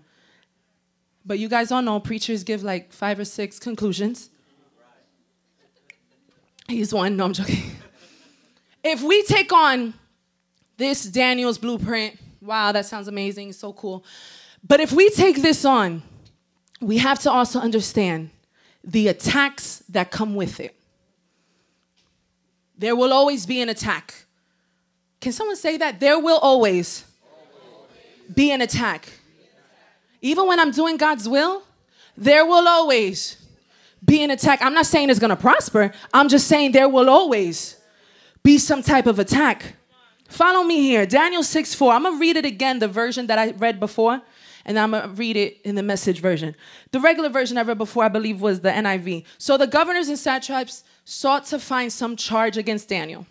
[1.26, 4.30] But you guys all know preachers give like five or six conclusions.
[6.68, 7.16] He's one.
[7.16, 7.64] No, I'm joking.
[8.84, 9.94] If we take on
[10.78, 13.54] this Daniel's blueprint Wow, that sounds amazing.
[13.54, 14.06] So cool.
[14.66, 16.04] But if we take this on,
[16.80, 18.30] we have to also understand
[18.84, 20.76] the attacks that come with it.
[22.78, 24.26] There will always be an attack.
[25.20, 26.00] Can someone say that?
[26.00, 27.07] There will always
[28.34, 29.10] be an attack.
[30.22, 31.64] Even when I'm doing God's will,
[32.18, 33.38] there will always
[34.04, 34.62] be an attack.
[34.62, 37.78] I'm not saying it's gonna prosper, I'm just saying there will always
[38.44, 39.76] be some type of attack.
[40.28, 41.06] Follow me here.
[41.06, 41.94] Daniel 6 4.
[41.94, 44.22] I'm gonna read it again, the version that I read before,
[44.66, 46.56] and I'm gonna read it in the message version.
[46.92, 49.26] The regular version I read before, I believe, was the NIV.
[49.38, 53.26] So the governors and satraps sought to find some charge against Daniel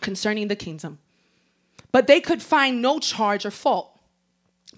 [0.00, 0.98] concerning the kingdom.
[1.92, 3.89] But they could find no charge or fault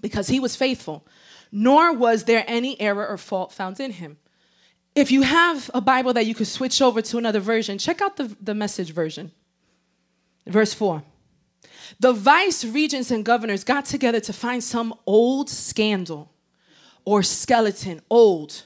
[0.03, 1.07] because he was faithful,
[1.51, 4.17] nor was there any error or fault found in him.
[4.93, 8.17] If you have a Bible that you could switch over to another version, check out
[8.17, 9.31] the, the message version.
[10.45, 11.01] Verse 4.
[11.99, 16.29] The vice regents and governors got together to find some old scandal
[17.05, 18.63] or skeleton, old,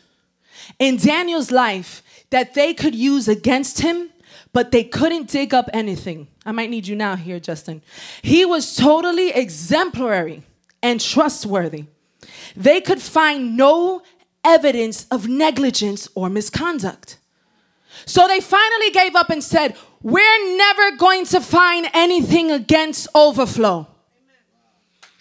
[0.79, 4.09] in Daniel's life that they could use against him,
[4.53, 6.27] but they couldn't dig up anything.
[6.45, 7.83] I might need you now here, Justin.
[8.23, 10.43] He was totally exemplary
[10.81, 11.85] and trustworthy.
[12.55, 14.01] They could find no
[14.43, 17.17] evidence of negligence or misconduct.
[18.05, 23.87] So they finally gave up and said, We're never going to find anything against overflow.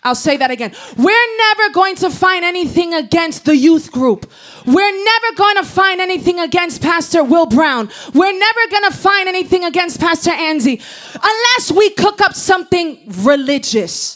[0.06, 0.72] I'll say that again.
[0.96, 4.30] We're never going to find anything against the youth group.
[4.64, 7.90] We're never going to find anything against Pastor Will Brown.
[8.14, 10.80] We're never going to find anything against Pastor Anzi
[11.14, 14.15] unless we cook up something religious.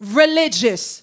[0.00, 1.02] Religious.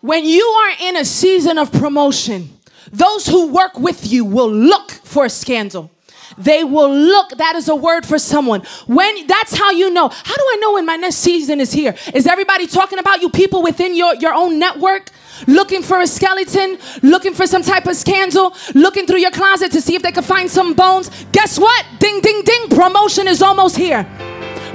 [0.00, 2.50] When you are in a season of promotion,
[2.90, 5.90] those who work with you will look for a scandal.
[6.36, 7.30] They will look.
[7.38, 8.62] That is a word for someone.
[8.86, 10.08] When that's how you know.
[10.08, 11.94] How do I know when my next season is here?
[12.14, 15.10] Is everybody talking about you people within your, your own network?
[15.46, 19.80] Looking for a skeleton, looking for some type of scandal, looking through your closet to
[19.80, 21.10] see if they can find some bones.
[21.32, 21.84] Guess what?
[21.98, 22.68] Ding, ding, ding.
[22.68, 24.06] Promotion is almost here.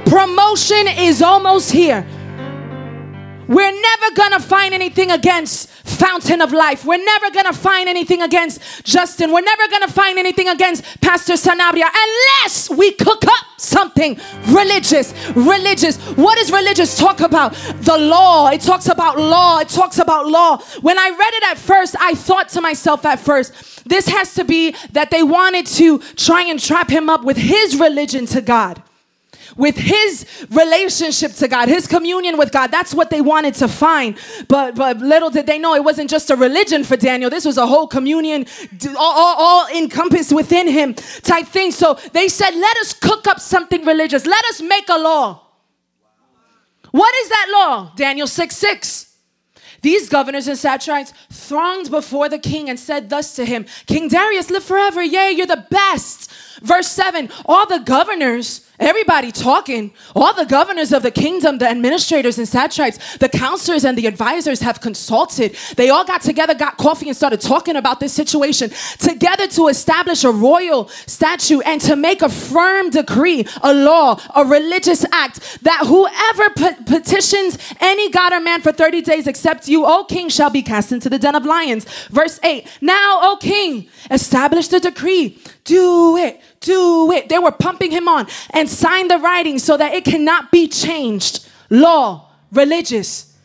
[0.06, 2.06] Promotion is almost here.
[3.48, 6.84] We're never gonna find anything against Fountain of Life.
[6.84, 9.32] We're never gonna find anything against Justin.
[9.32, 15.14] We're never gonna find anything against Pastor Sanabria unless we cook up something religious.
[15.34, 15.96] Religious.
[16.16, 17.54] What does religious talk about?
[17.80, 18.48] The law.
[18.50, 19.60] It talks about law.
[19.60, 20.58] It talks about law.
[20.82, 24.44] When I read it at first, I thought to myself at first, this has to
[24.44, 28.82] be that they wanted to try and trap him up with his religion to God
[29.56, 32.70] with his relationship to God, his communion with God.
[32.70, 34.16] That's what they wanted to find.
[34.48, 37.30] But but little did they know it wasn't just a religion for Daniel.
[37.30, 38.46] This was a whole communion,
[38.96, 41.72] all, all, all encompassed within him type thing.
[41.72, 44.26] So they said, let us cook up something religious.
[44.26, 45.42] Let us make a law.
[46.90, 47.92] What is that law?
[47.96, 49.08] Daniel 6 6.
[49.80, 54.50] These governors and satraps thronged before the king and said thus to him, King Darius,
[54.50, 55.02] live forever.
[55.02, 56.30] Yea, you're the best.
[56.62, 59.92] Verse 7 All the governors Everybody talking.
[60.14, 64.60] All the governors of the kingdom, the administrators and satraps, the counselors and the advisors
[64.60, 65.56] have consulted.
[65.76, 70.22] They all got together, got coffee, and started talking about this situation together to establish
[70.22, 75.84] a royal statute and to make a firm decree, a law, a religious act that
[75.86, 80.50] whoever pe- petitions any god or man for 30 days except you, O king, shall
[80.50, 81.84] be cast into the den of lions.
[82.10, 85.42] Verse 8 Now, O king, establish the decree.
[85.64, 87.28] Do it do it.
[87.28, 91.48] They were pumping him on and signed the writing so that it cannot be changed.
[91.70, 93.36] Law, religious.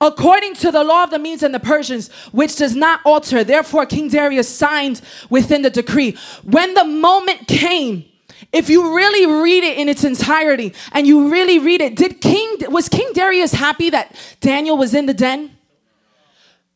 [0.00, 3.44] According to the law of the Medes and the Persians, which does not alter.
[3.44, 5.00] Therefore, King Darius signed
[5.30, 6.16] within the decree.
[6.42, 8.04] When the moment came,
[8.52, 12.56] if you really read it in its entirety and you really read it, did King
[12.68, 15.56] was King Darius happy that Daniel was in the den?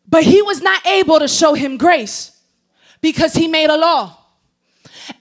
[0.08, 2.32] But he was not able to show him grace
[3.00, 4.16] because he made a law.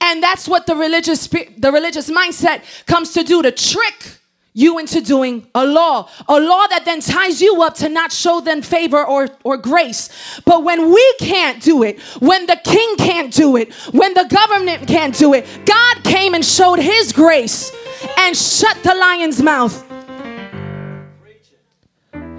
[0.01, 4.19] And that's what the religious the religious mindset comes to do to trick
[4.57, 8.41] you into doing a law, a law that then ties you up to not show
[8.41, 10.09] them favor or, or grace.
[10.45, 14.88] But when we can't do it, when the king can't do it, when the government
[14.88, 17.71] can't do it, God came and showed his grace
[18.17, 19.85] and shut the lion's mouth.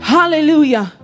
[0.01, 0.98] Hallelujah.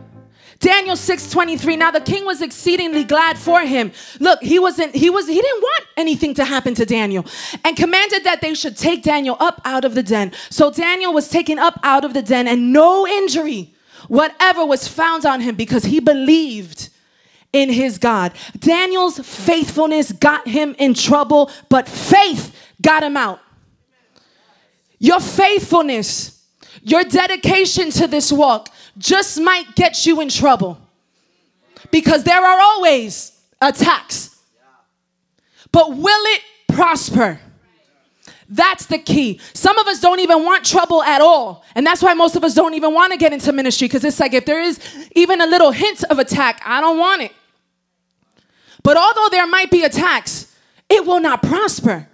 [0.61, 1.76] Daniel 6 23.
[1.76, 3.92] Now the king was exceedingly glad for him.
[4.20, 7.26] Look, he wasn't, he was, he didn't want anything to happen to Daniel
[7.64, 10.32] and commanded that they should take Daniel up out of the den.
[10.50, 13.74] So Daniel was taken up out of the den and no injury
[14.09, 16.90] whatever was found on him because he believed
[17.52, 18.32] in his God.
[18.59, 23.40] Daniel's faithfulness got him in trouble, but faith got him out.
[24.98, 26.44] Your faithfulness,
[26.82, 28.68] your dedication to this walk
[28.99, 30.78] just might get you in trouble.
[31.90, 34.36] Because there are always attacks.
[35.70, 37.40] But will it prosper?
[38.49, 39.40] That's the key.
[39.55, 41.64] Some of us don't even want trouble at all.
[41.74, 44.20] And that's why most of us don't even want to get into ministry because it's
[44.20, 44.78] like if there is
[45.14, 47.32] even a little hint of attack, I don't want it.
[48.82, 50.55] But although there might be attacks,
[50.88, 52.09] it will not prosper.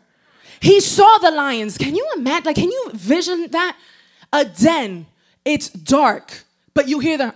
[0.61, 1.77] He saw the lions.
[1.77, 2.45] Can you imagine?
[2.45, 3.77] Like, can you vision that?
[4.33, 5.07] A den.
[5.45, 6.45] It's dark,
[6.81, 7.35] but you hear the.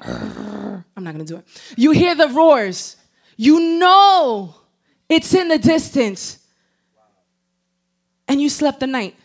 [0.96, 1.44] I'm not gonna do it.
[1.76, 2.96] You hear the roars.
[3.36, 4.54] You know
[5.06, 6.38] it's in the distance
[8.26, 9.16] and you slept the night.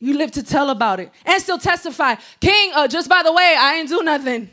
[0.00, 2.16] You live to tell about it and still testify.
[2.40, 4.50] King, uh, just by the way, I didn't do nothing.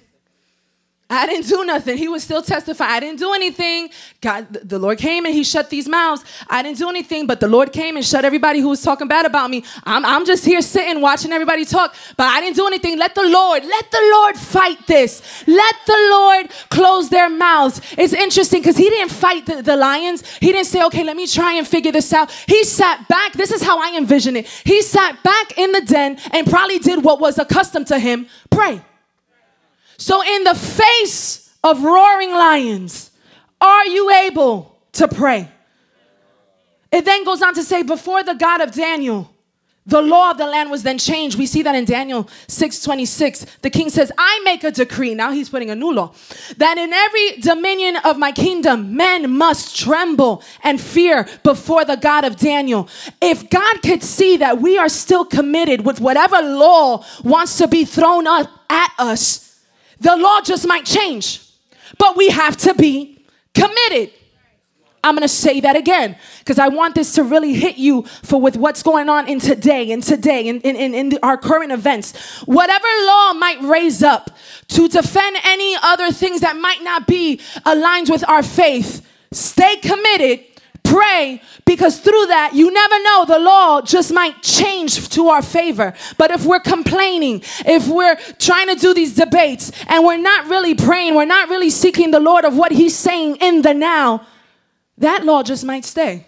[1.12, 1.98] I didn't do nothing.
[1.98, 2.86] He would still testify.
[2.86, 3.90] I didn't do anything.
[4.22, 6.24] God, the Lord came and he shut these mouths.
[6.48, 9.26] I didn't do anything, but the Lord came and shut everybody who was talking bad
[9.26, 9.64] about me.
[9.86, 13.00] I'm, I'm just here sitting, watching everybody talk, but I didn't do anything.
[13.00, 15.24] Let the Lord, let the Lord fight this.
[15.48, 17.82] Let the Lord close their mouths.
[17.98, 20.24] It's interesting because he didn't fight the, the lions.
[20.38, 22.32] He didn't say, okay, let me try and figure this out.
[22.46, 23.34] He sat back.
[23.34, 24.48] This is how I envision it.
[24.64, 28.82] He sat back in the den and probably did what was accustomed to him pray.
[30.00, 33.12] So, in the face of roaring lions,
[33.60, 35.52] are you able to pray?
[36.90, 39.30] It then goes on to say, before the God of Daniel,
[39.86, 41.38] the law of the land was then changed.
[41.38, 43.46] We see that in Daniel 6:26.
[43.62, 46.12] The king says, "I make a decree." Now he's putting a new law.
[46.58, 52.24] That in every dominion of my kingdom, men must tremble and fear before the God
[52.24, 52.88] of Daniel.
[53.20, 57.84] If God could see that we are still committed with whatever law wants to be
[57.84, 59.49] thrown up at us,
[60.00, 61.42] the law just might change,
[61.98, 64.12] but we have to be committed.
[65.04, 68.40] I'm going to say that again because I want this to really hit you for
[68.42, 72.42] with what's going on in today and today in, in, in, in our current events.
[72.42, 74.32] Whatever law might raise up
[74.70, 80.46] to defend any other things that might not be aligned with our faith, stay committed
[80.90, 85.94] Pray because through that, you never know, the law just might change to our favor.
[86.18, 90.74] But if we're complaining, if we're trying to do these debates and we're not really
[90.74, 94.26] praying, we're not really seeking the Lord of what He's saying in the now,
[94.98, 96.26] that law just might stay.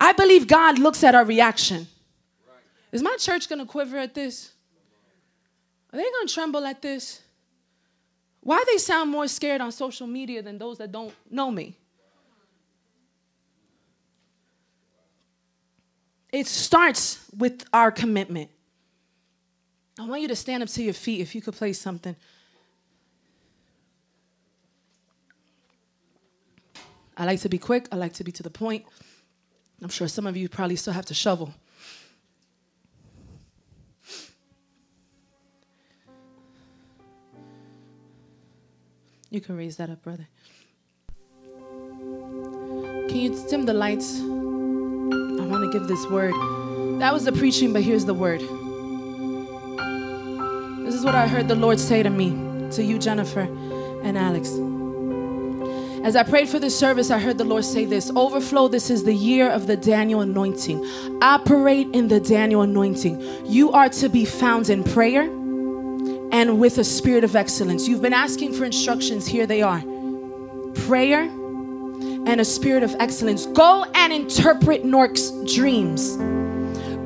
[0.00, 1.86] I believe God looks at our reaction.
[2.92, 4.52] Is my church going to quiver at this?
[5.92, 7.20] Are they going to tremble at this?
[8.40, 11.76] Why they sound more scared on social media than those that don't know me?
[16.32, 18.50] It starts with our commitment.
[19.98, 22.16] I want you to stand up to your feet if you could play something.
[27.16, 28.86] I like to be quick, I like to be to the point.
[29.82, 31.52] I'm sure some of you probably still have to shovel.
[39.30, 40.26] You can raise that up, brother.
[43.08, 44.20] Can you dim the lights?
[45.70, 46.34] Give this word.
[47.00, 48.40] That was the preaching, but here's the word.
[50.84, 52.30] This is what I heard the Lord say to me,
[52.72, 53.48] to you, Jennifer
[54.02, 54.50] and Alex.
[56.02, 59.04] As I prayed for this service, I heard the Lord say this Overflow, this is
[59.04, 60.84] the year of the Daniel anointing.
[61.22, 63.46] Operate in the Daniel anointing.
[63.46, 67.86] You are to be found in prayer and with a spirit of excellence.
[67.86, 69.82] You've been asking for instructions, here they are
[70.86, 71.28] prayer
[72.26, 73.46] and a spirit of excellence.
[73.46, 76.16] Go and interpret Nork's dreams.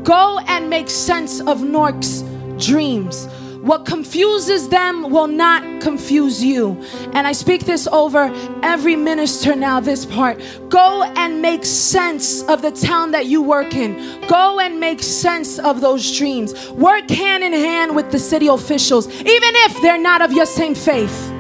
[0.03, 2.23] Go and make sense of Nork's
[2.59, 3.27] dreams.
[3.65, 6.79] What confuses them will not confuse you.
[7.15, 8.31] And I speak this over
[8.63, 10.39] every minister now, this part.
[10.69, 14.21] Go and make sense of the town that you work in.
[14.29, 16.71] Go and make sense of those dreams.
[16.73, 20.75] Work hand in hand with the city officials, even if they're not of your same
[20.75, 21.31] faith.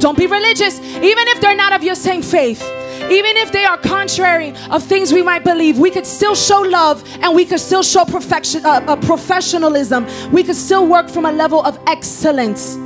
[0.00, 2.62] Don't be religious, even if they're not of your same faith.
[3.10, 7.04] Even if they are contrary of things we might believe, we could still show love
[7.20, 10.06] and we could still show perfection, uh, uh, professionalism.
[10.32, 12.76] We could still work from a level of excellence.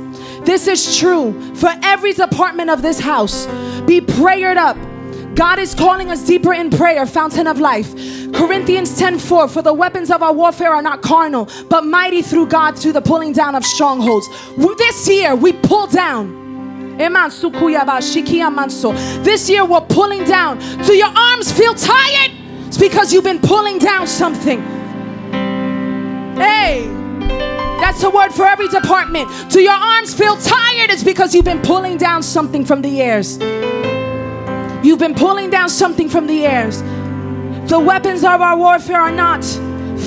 [0.41, 3.45] This is true for every department of this house.
[3.85, 4.75] Be prayered up.
[5.35, 7.93] God is calling us deeper in prayer, fountain of life.
[8.33, 12.77] Corinthians 10:4 For the weapons of our warfare are not carnal, but mighty through God
[12.77, 14.27] through the pulling down of strongholds.
[14.77, 16.48] This year we pull down
[19.23, 20.59] this year we're pulling down.
[20.83, 22.31] Do your arms feel tired?
[22.67, 24.61] It's because you've been pulling down something.
[26.35, 26.87] Hey,
[27.79, 29.29] that's a word for every department.
[29.49, 30.89] Do your arms feel tired?
[30.89, 33.37] It's because you've been pulling down something from the airs.
[34.85, 36.81] You've been pulling down something from the airs.
[37.69, 39.45] The weapons of our warfare are not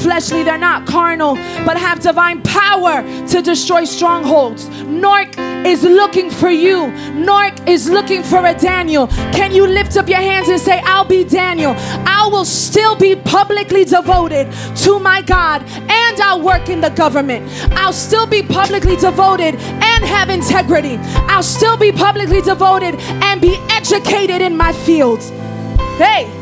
[0.02, 4.68] fleshly, they're not carnal, but have divine power to destroy strongholds.
[4.84, 5.36] Nork
[5.66, 6.90] is looking for you.
[7.12, 9.06] Nork is looking for a Daniel.
[9.32, 11.74] Can you lift up your hands and say, I'll be Daniel?
[11.76, 17.48] I will still be publicly devoted to my God and I'll work in the government.
[17.72, 20.96] I'll still be publicly devoted and have integrity.
[21.28, 25.30] I'll still be publicly devoted and be educated in my fields.
[25.98, 26.41] Hey,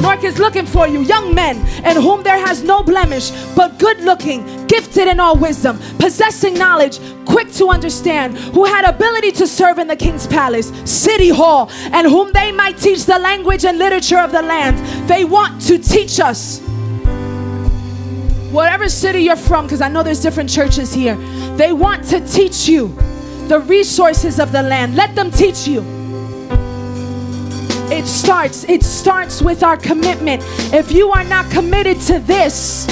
[0.00, 4.00] Mark is looking for you, young men, in whom there has no blemish, but good
[4.00, 9.78] looking, gifted in all wisdom, possessing knowledge, quick to understand, who had ability to serve
[9.78, 14.18] in the king's palace, city hall, and whom they might teach the language and literature
[14.18, 14.78] of the land.
[15.08, 16.60] They want to teach us.
[18.50, 21.16] Whatever city you're from, because I know there's different churches here,
[21.56, 22.88] they want to teach you
[23.48, 24.96] the resources of the land.
[24.96, 26.03] Let them teach you.
[27.90, 30.42] It starts, it starts with our commitment.
[30.72, 32.86] If you are not committed to this,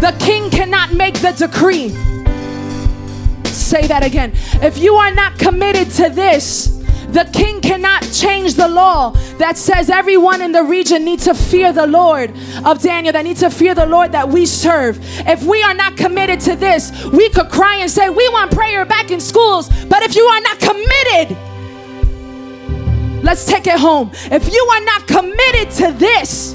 [0.00, 1.88] the king cannot make the decree.
[3.46, 4.32] Say that again.
[4.62, 6.76] If you are not committed to this,
[7.08, 11.72] the king cannot change the law that says everyone in the region needs to fear
[11.72, 12.30] the Lord
[12.64, 14.98] of Daniel, that needs to fear the Lord that we serve.
[15.26, 18.84] If we are not committed to this, we could cry and say, We want prayer
[18.84, 19.68] back in schools.
[19.86, 21.36] But if you are not committed,
[23.22, 24.10] let's take it home.
[24.30, 26.54] If you are not committed to this,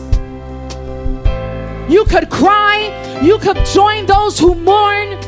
[1.89, 5.20] you could cry, you could join those who mourn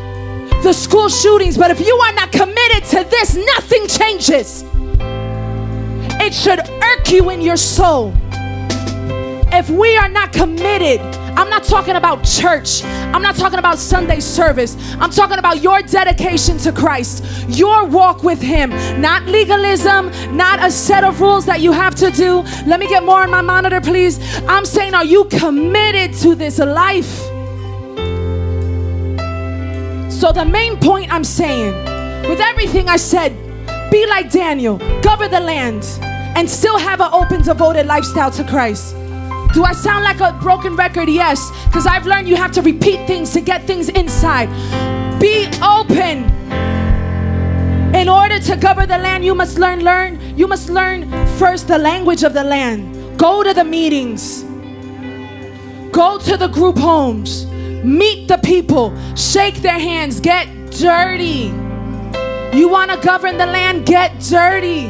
[0.64, 4.64] the school shootings, but if you are not committed to this, nothing changes.
[6.22, 8.14] It should irk you in your soul.
[9.52, 11.02] If we are not committed,
[11.36, 12.84] I'm not talking about church.
[12.84, 14.78] I'm not talking about Sunday service.
[15.00, 18.70] I'm talking about your dedication to Christ, your walk with Him,
[19.02, 22.42] not legalism, not a set of rules that you have to do.
[22.68, 24.20] Let me get more on my monitor, please.
[24.48, 27.20] I'm saying, are you committed to this life?
[30.12, 31.74] So, the main point I'm saying,
[32.30, 33.34] with everything I said,
[33.92, 35.84] be like Daniel, govern the land
[36.36, 38.96] and still have an open, devoted lifestyle to Christ?
[39.54, 41.08] Do I sound like a broken record?
[41.08, 44.50] Yes, because I've learned you have to repeat things to get things inside.
[45.20, 46.24] Be open.
[47.96, 51.78] In order to govern the land, you must learn, learn, you must learn first the
[51.78, 53.20] language of the land.
[53.20, 54.42] Go to the meetings.
[55.92, 57.46] Go to the group homes.
[57.46, 58.92] Meet the people.
[59.16, 60.20] Shake their hands.
[60.20, 61.54] Get dirty.
[62.58, 63.86] You want to govern the land?
[63.86, 64.88] Get dirty.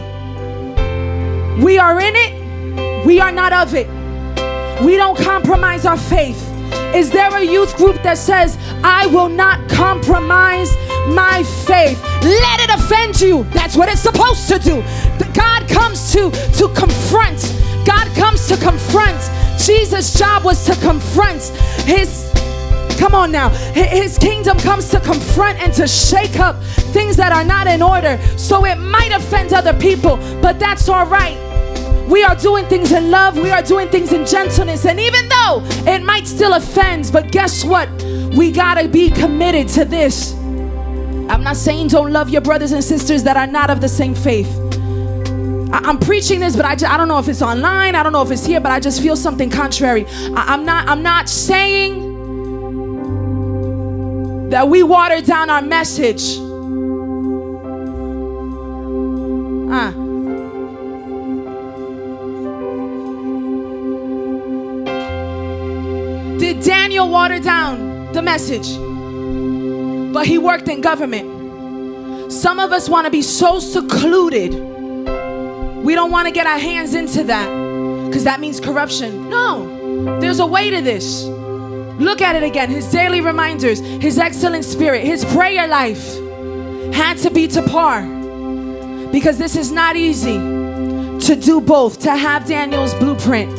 [1.61, 4.02] We are in it, we are not of it.
[4.83, 6.49] We don't compromise our faith.
[6.93, 10.75] Is there a youth group that says, I will not compromise
[11.07, 12.01] my faith?
[12.21, 13.45] Let it offend you.
[13.51, 14.83] That's what it's supposed to do.
[15.33, 17.41] God comes to, to confront.
[17.85, 19.19] God comes to confront.
[19.57, 21.43] Jesus' job was to confront
[21.85, 22.29] his
[22.99, 23.49] Come on now.
[23.73, 26.63] His kingdom comes to confront and to shake up
[26.93, 28.19] things that are not in order.
[28.37, 31.52] So it might offend other people, but that's all right.
[32.07, 34.85] We are doing things in love, we are doing things in gentleness.
[34.85, 37.89] And even though it might still offend, but guess what?
[38.35, 40.33] We gotta be committed to this.
[40.33, 44.13] I'm not saying don't love your brothers and sisters that are not of the same
[44.13, 44.47] faith.
[45.73, 47.95] I, am preaching this, but I, I don't know if it's online.
[47.95, 50.05] I don't know if it's here, but I just feel something contrary.
[50.07, 50.87] I, I'm not.
[50.87, 52.11] I'm not saying
[54.49, 56.37] that we water down our message.
[67.03, 68.77] Did Daniel water down the message?
[70.13, 72.31] But he worked in government.
[72.31, 74.53] Some of us want to be so secluded.
[75.83, 77.45] We don't want to get our hands into that
[78.07, 79.29] because that means corruption.
[79.29, 81.25] No, there's a way to this.
[81.99, 82.69] Look at it again.
[82.69, 86.15] His daily reminders, his excellent spirit, his prayer life
[86.93, 88.03] had to be to par.
[89.11, 90.37] Because this is not easy
[91.27, 93.51] to do both, to have Daniel's blueprint,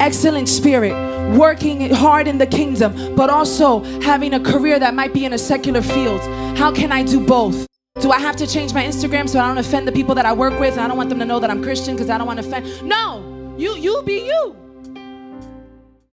[0.00, 1.03] excellent spirit,
[1.38, 5.38] working hard in the kingdom, but also having a career that might be in a
[5.38, 6.20] secular field.
[6.58, 7.66] How can I do both?
[8.00, 10.32] Do I have to change my Instagram so I don't offend the people that I
[10.32, 10.78] work with?
[10.78, 12.82] I don't want them to know that I'm Christian because I don't want to offend.
[12.82, 14.63] No, you you be you.